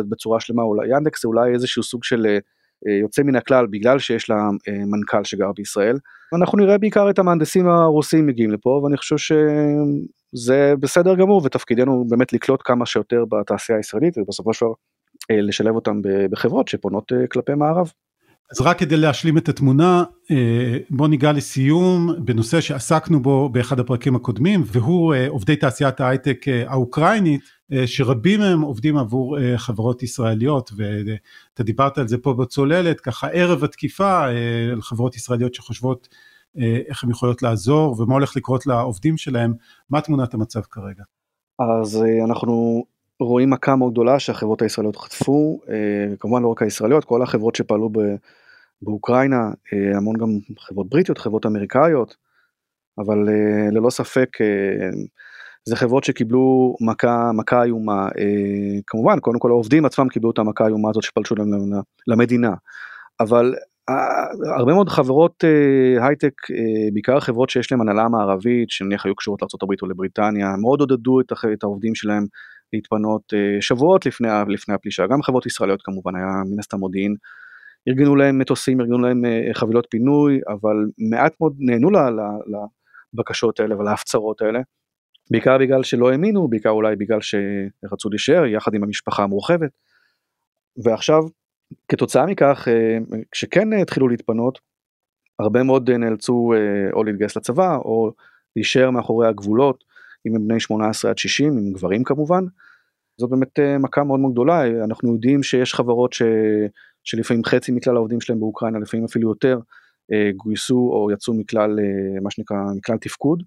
בצורה 0.09 0.41
שלמה. 0.41 0.63
אולי 0.63 0.89
יאנדקס 0.89 1.23
זה 1.23 1.29
אולי 1.29 1.53
איזשהו 1.53 1.83
סוג 1.83 2.05
של 2.05 2.27
אה, 2.27 2.33
אה, 2.33 2.39
יוצא 3.03 3.23
מן 3.23 3.37
הכלל 3.37 3.67
בגלל 3.67 3.99
שיש 3.99 4.31
לה 4.31 4.37
אה, 4.69 4.85
מנכ"ל 4.87 5.25
שגר 5.25 5.53
בישראל. 5.57 5.99
אנחנו 6.39 6.59
נראה 6.59 6.79
בעיקר 6.79 7.11
את 7.11 7.19
המהנדסים 7.19 7.69
הרוסים 7.69 8.27
מגיעים 8.27 8.51
לפה 8.51 8.81
ואני 8.85 8.97
חושב 8.97 9.17
שזה 9.17 10.75
בסדר 10.81 11.15
גמור 11.15 11.43
ותפקידנו 11.45 12.05
באמת 12.09 12.33
לקלוט 12.33 12.61
כמה 12.65 12.87
שיותר 12.87 13.25
בתעשייה 13.25 13.79
הישראלית 13.79 14.19
ובסופו 14.19 14.55
של 14.55 14.67
דבר 14.67 14.75
אה, 15.31 15.41
לשלב 15.41 15.75
אותם 15.75 16.01
בחברות 16.31 16.69
שפונות 16.69 17.13
כלפי 17.33 17.55
מערב. 17.55 17.93
אז 18.55 18.61
רק 18.61 18.79
כדי 18.79 18.97
להשלים 18.97 19.39
את 19.39 19.49
התמונה, 19.49 20.05
בוא 20.91 21.09
ניגע 21.09 21.33
לסיום 21.33 22.11
בנושא 22.19 22.61
שעסקנו 22.61 23.23
בו 23.23 23.49
באחד 23.49 23.81
הפרקים 23.81 24.17
הקודמים, 24.17 24.63
והוא 24.67 25.15
עובדי 25.29 25.57
תעשיית 25.57 26.01
ההייטק 26.01 26.45
האוקראינית, 26.67 27.41
שרבים 27.87 28.41
מהם 28.41 28.61
עובדים 28.61 28.97
עבור 28.97 29.39
חברות 29.57 30.03
ישראליות, 30.03 30.71
ואתה 30.77 31.63
דיברת 31.63 31.99
על 31.99 32.09
זה 32.09 32.19
פה 32.19 32.35
בצוללת, 32.35 33.01
ככה 33.01 33.29
ערב 33.29 33.65
התקיפה, 33.65 34.25
על 34.73 34.83
חברות 34.83 35.17
ישראליות 35.17 35.55
שחושבות 35.55 36.09
איך 36.89 37.05
הן 37.05 37.11
יכולות 37.11 37.43
לעזור, 37.43 38.01
ומה 38.01 38.15
הולך 38.15 38.37
לקרות 38.37 38.67
לעובדים 38.67 39.17
שלהם, 39.17 39.55
מה 39.91 40.01
תמונת 40.01 40.35
המצב 40.35 40.61
כרגע? 40.61 41.03
אז 41.59 42.05
אנחנו 42.25 42.85
רואים 43.21 43.51
מכה 43.51 43.77
מאוד 43.77 43.93
גדולה 43.93 44.19
שהחברות 44.19 44.63
הישראליות 44.63 44.97
חטפו, 44.97 45.61
כמובן 46.21 46.43
לא 46.43 46.49
רק 46.49 46.63
הישראליות, 46.63 47.05
כל 47.05 47.23
החברות 47.23 47.55
שפעלו 47.55 47.91
באוקראינה, 48.85 49.51
המון 49.97 50.17
גם 50.17 50.29
חברות 50.59 50.89
בריטיות, 50.89 51.19
חברות 51.19 51.47
אמריקאיות, 51.47 52.17
אבל 52.99 53.19
ללא 53.73 53.91
ספק 53.91 54.29
זה 55.69 55.77
חברות 55.77 56.05
שקיבלו 56.05 56.77
מכה, 56.81 57.31
מכה 57.33 57.63
איומה, 57.63 58.09
כמובן 58.87 59.21
קודם 59.21 59.39
כל 59.39 59.51
העובדים 59.51 59.85
עצמם 59.85 60.09
קיבלו 60.09 60.31
את 60.31 60.39
המכה 60.39 60.65
האיומה 60.65 60.91
הזאת 60.91 61.03
שפלשו 61.03 61.35
למדינה, 62.07 62.55
אבל 63.21 63.55
הרבה 64.57 64.73
מאוד 64.73 64.89
חברות 64.89 65.45
הייטק, 66.01 66.33
בעיקר 66.93 67.21
חברות 67.21 67.51
שיש 67.51 67.73
להם 67.73 67.81
הנהלה 67.81 68.09
מערבית, 68.09 68.71
שנניח 68.71 69.07
היו 69.07 69.15
קשורות 69.15 69.43
לארה"ב 69.43 69.75
או 69.83 69.89
לבריטניה, 69.89 70.57
מאוד 70.63 70.81
עודדו 70.81 71.21
את 71.21 71.63
העובדים 71.63 71.95
שלהם 71.95 72.27
להתפנות 72.73 73.23
שבועות 73.61 74.07
לפני, 74.07 74.29
לפני 74.49 74.75
הפלישה, 74.75 75.07
גם 75.07 75.23
חברות 75.23 75.47
ישראליות 75.47 75.83
כמובן, 75.83 76.17
היה 76.17 76.27
מן 76.53 76.59
הסתם 76.59 76.79
מודיעין, 76.79 77.15
ארגנו 77.89 78.17
להם 78.17 78.39
מטוסים, 78.39 78.81
ארגנו 78.81 78.99
להם 78.99 79.23
חבילות 79.53 79.87
פינוי, 79.91 80.41
אבל 80.49 80.77
מעט 81.11 81.33
מאוד 81.41 81.57
נהנו 81.59 81.89
לבקשות 83.15 83.61
האלה 83.61 83.79
ולהפצרות 83.79 84.43
האלה, 84.43 84.61
בעיקר 85.31 85.59
בגלל 85.59 85.83
שלא 85.83 86.11
האמינו, 86.11 86.49
בעיקר 86.49 86.71
אולי 86.71 86.97
בגלל 86.97 87.19
שרצו 87.21 88.11
להישאר 88.11 88.47
יחד 88.47 88.75
עם 88.75 88.85
המשפחה 88.85 89.23
המורחבת, 89.23 89.71
ועכשיו 90.85 91.23
כתוצאה 91.89 92.27
מכך 92.27 92.69
כשכן 93.31 93.73
התחילו 93.73 94.09
להתפנות, 94.09 94.59
הרבה 95.39 95.63
מאוד 95.63 95.91
נאלצו 95.91 96.53
או 96.93 97.05
להתגייס 97.05 97.37
לצבא 97.37 97.77
או 97.77 98.13
להישאר 98.57 98.91
מאחורי 98.91 99.29
הגבולות, 99.29 99.85
אם 100.27 100.37
הם 100.37 100.49
בני 100.49 100.61
18 100.61 101.11
עד 101.11 101.19
60, 101.19 101.59
עם 101.59 101.73
גברים 101.73 102.05
כמובן, 102.05 102.45
זאת 103.21 103.31
באמת 103.31 103.59
מכה 103.81 104.05
מאוד 104.05 104.21
מאוד 104.21 104.33
גדולה, 104.33 104.85
אנחנו 104.85 105.13
יודעים 105.13 105.43
שיש 105.43 105.75
חברות 105.75 106.13
ש... 106.13 106.23
שלפעמים 107.05 107.45
חצי 107.45 107.73
מכלל 107.73 107.97
העובדים 107.97 108.21
שלהם 108.21 108.41
באוקראינה, 108.41 108.79
לפעמים 108.79 109.05
אפילו 109.05 109.29
יותר, 109.29 109.59
גויסו 110.37 110.91
או 110.93 111.11
יצאו 111.13 111.35
מכלל, 111.35 111.79
מה 112.23 112.31
שנקרא, 112.31 112.57
מכלל 112.77 112.97
תפקוד. 112.97 113.43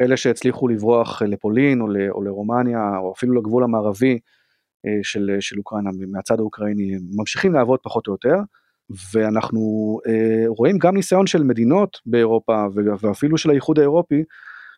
אלה 0.00 0.16
שהצליחו 0.16 0.68
לברוח 0.68 1.22
לפולין 1.22 1.80
או, 1.80 1.88
ל... 1.88 1.96
או 2.10 2.22
לרומניה 2.22 2.98
או 2.98 3.12
אפילו 3.12 3.34
לגבול 3.34 3.64
המערבי 3.64 4.18
של, 5.02 5.36
של 5.40 5.58
אוקראינה 5.58 5.90
מהצד 6.10 6.40
האוקראיני, 6.40 6.96
ממשיכים 7.16 7.52
לעבוד 7.52 7.80
פחות 7.82 8.06
או 8.06 8.12
יותר, 8.12 8.36
ואנחנו 9.12 9.60
רואים 10.46 10.78
גם 10.78 10.96
ניסיון 10.96 11.26
של 11.26 11.42
מדינות 11.42 11.98
באירופה 12.06 12.66
ואפילו 13.00 13.38
של 13.38 13.50
האיחוד 13.50 13.78
האירופי, 13.78 14.24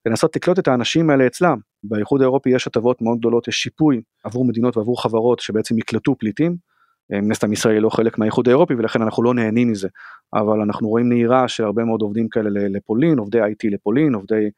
לנסות 0.06 0.36
לקלוט 0.36 0.58
את 0.58 0.68
האנשים 0.68 1.10
האלה 1.10 1.26
אצלם. 1.26 1.58
באיחוד 1.84 2.20
האירופי 2.20 2.50
יש 2.50 2.66
הטבות 2.66 3.02
מאוד 3.02 3.18
גדולות, 3.18 3.48
יש 3.48 3.56
שיפוי 3.56 4.02
עבור 4.24 4.44
מדינות 4.44 4.76
ועבור 4.76 5.02
חברות 5.02 5.40
שבעצם 5.40 5.78
יקלטו 5.78 6.14
פליטים. 6.18 6.69
מן 7.12 7.30
הסתם 7.30 7.52
ישראל 7.52 7.74
היא 7.74 7.82
לא 7.82 7.90
חלק 7.90 8.18
מהאיחוד 8.18 8.48
האירופי 8.48 8.74
ולכן 8.74 9.02
אנחנו 9.02 9.22
לא 9.22 9.34
נהנים 9.34 9.70
מזה, 9.70 9.88
אבל 10.34 10.60
אנחנו 10.60 10.88
רואים 10.88 11.08
נהירה 11.08 11.48
של 11.48 11.64
הרבה 11.64 11.84
מאוד 11.84 12.02
עובדים 12.02 12.28
כאלה 12.28 12.50
לפולין, 12.68 13.18
עובדי 13.18 13.42
IT 13.42 13.70
לפולין, 13.70 14.14
עובדי 14.14 14.48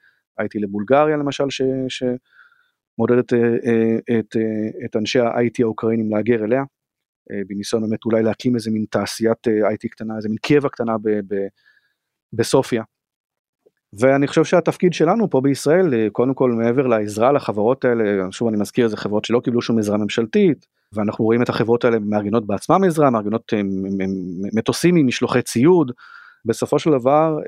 IT 0.41 0.61
לבולגריה 0.61 1.17
למשל, 1.17 1.51
ש, 1.51 1.63
שמעודדת 1.89 3.33
את, 3.33 3.33
את, 4.19 4.37
את 4.85 4.97
אנשי 4.97 5.21
ה-IT 5.21 5.63
האוקראינים 5.63 6.11
להגר 6.11 6.45
אליה. 6.45 6.63
בניסיון 7.47 7.83
באמת 7.83 8.05
אולי 8.05 8.23
להקים 8.23 8.55
איזה 8.55 8.71
מין 8.71 8.85
תעשיית 8.91 9.47
IT 9.47 9.89
קטנה, 9.91 10.17
איזה 10.17 10.29
מין 10.29 10.39
קבע 10.43 10.69
קטנה 10.69 10.99
ב, 10.99 11.09
ב, 11.09 11.47
בסופיה. 12.33 12.83
ואני 14.01 14.27
חושב 14.27 14.45
שהתפקיד 14.45 14.93
שלנו 14.93 15.31
פה 15.31 15.41
בישראל, 15.41 16.09
קודם 16.09 16.35
כל 16.35 16.51
מעבר 16.51 16.87
לעזרה 16.87 17.33
לחברות 17.33 17.85
האלה, 17.85 18.33
שוב 18.33 18.49
אני 18.49 18.57
מזכיר, 18.57 18.89
זה 18.89 18.97
חברות 18.97 19.25
שלא 19.25 19.41
קיבלו 19.45 19.63
שום 19.63 19.79
עזרה 19.79 19.97
ממשלתית, 19.97 20.67
ואנחנו 20.95 21.24
רואים 21.24 21.43
את 21.43 21.49
החברות 21.49 21.84
האלה 21.84 21.99
מארגנות 21.99 22.47
בעצמם 22.47 22.84
עזרה, 22.84 23.11
מארגנות 23.11 23.53
מטוסים 24.55 24.97
עם 24.97 25.07
משלוחי 25.07 25.43
ציוד, 25.43 25.93
בסופו 26.45 26.78
של 26.78 26.90
דבר 26.90 27.38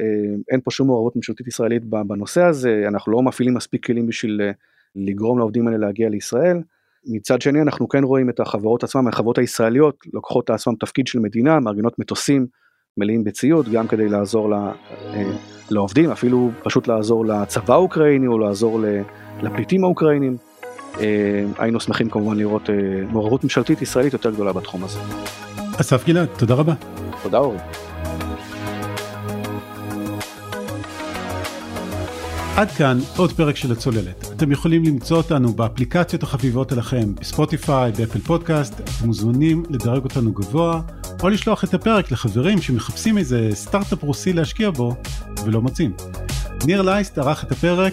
אין 0.51 0.61
פה 0.65 0.71
שום 0.71 0.87
מעורבות 0.87 1.17
ממשלתית 1.17 1.47
ישראלית 1.47 1.85
בנושא 1.85 2.43
הזה, 2.43 2.85
אנחנו 2.89 3.13
לא 3.13 3.23
מפעילים 3.23 3.55
מספיק 3.55 3.87
כלים 3.87 4.07
בשביל 4.07 4.41
לגרום 4.97 5.39
לעובדים 5.39 5.67
האלה 5.67 5.79
להגיע 5.79 6.09
לישראל. 6.09 6.63
מצד 7.07 7.41
שני 7.41 7.63
אנחנו 7.63 7.89
כן 7.89 8.05
רואים 8.05 8.31
את 8.31 8.41
החברות 8.41 8.85
עצמן, 8.85 9.07
החברות 9.07 9.39
הישראליות 9.39 10.05
לוקחות 10.13 10.51
לעצמם 10.51 10.75
תפקיד 10.81 11.07
של 11.07 11.19
מדינה, 11.19 11.61
מארגנות 11.61 11.99
מטוסים 11.99 12.47
מלאים 12.97 13.25
בציוד, 13.25 13.69
גם 13.69 13.89
כדי 13.89 14.09
לעזור 14.09 14.51
לה, 14.51 14.73
לעובדים, 15.71 16.11
אפילו 16.11 16.51
פשוט 16.63 16.89
לעזור 16.89 17.27
לצבא 17.27 17.75
האוקראיני 17.75 18.27
או 18.27 18.39
לעזור 18.39 18.81
לפליטים 19.43 19.85
האוקראינים. 19.85 20.37
היינו 21.59 21.81
שמחים 21.81 22.09
כמובן 22.09 22.37
לראות 22.37 22.71
מעורבות 23.11 23.45
ממשלתית 23.45 23.83
ישראלית 23.83 24.13
יותר 24.13 24.31
גדולה 24.31 24.53
בתחום 24.53 24.85
הזה. 24.85 24.99
אסף 25.81 26.07
גלעד, 26.07 26.29
תודה 26.37 26.55
רבה. 26.55 26.75
תודה 27.23 27.39
אורי. 27.39 27.59
עד 32.57 32.71
כאן 32.71 32.99
עוד 33.17 33.33
פרק 33.33 33.57
של 33.57 33.73
הצוללת. 33.73 34.27
אתם 34.37 34.53
יכולים 34.53 34.85
למצוא 34.85 35.17
אותנו 35.17 35.53
באפליקציות 35.53 36.23
החביבות 36.23 36.73
עליכם, 36.73 37.15
בספוטיפיי, 37.21 37.93
באפל 37.93 38.19
פודקאסט, 38.19 38.81
אתם 38.81 39.07
מוזמנים 39.07 39.63
לדרג 39.71 40.05
אותנו 40.05 40.33
גבוה, 40.33 40.81
או 41.23 41.29
לשלוח 41.29 41.65
את 41.65 41.75
הפרק 41.75 42.13
לחברים 42.13 42.61
שמחפשים 42.61 43.19
איזה 43.19 43.49
סטארט-אפ 43.53 44.03
רוסי 44.03 44.33
להשקיע 44.33 44.71
בו 44.71 44.95
ולא 45.45 45.61
מוצאים. 45.63 45.93
ניר 46.67 46.83
לייסט 46.83 47.19
ערך 47.19 47.45
את 47.45 47.53
הפרק, 47.53 47.93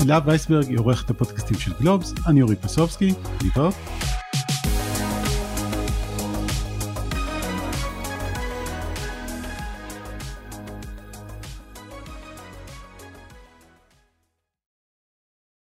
הילה 0.00 0.18
וייסברג 0.24 0.68
היא 0.68 0.78
עורכת 0.78 1.10
הפודקאסטים 1.10 1.58
של 1.58 1.72
גלובס, 1.80 2.14
אני 2.26 2.42
אורי 2.42 2.56
פסובסקי, 2.56 3.14
להתראות. 3.42 3.74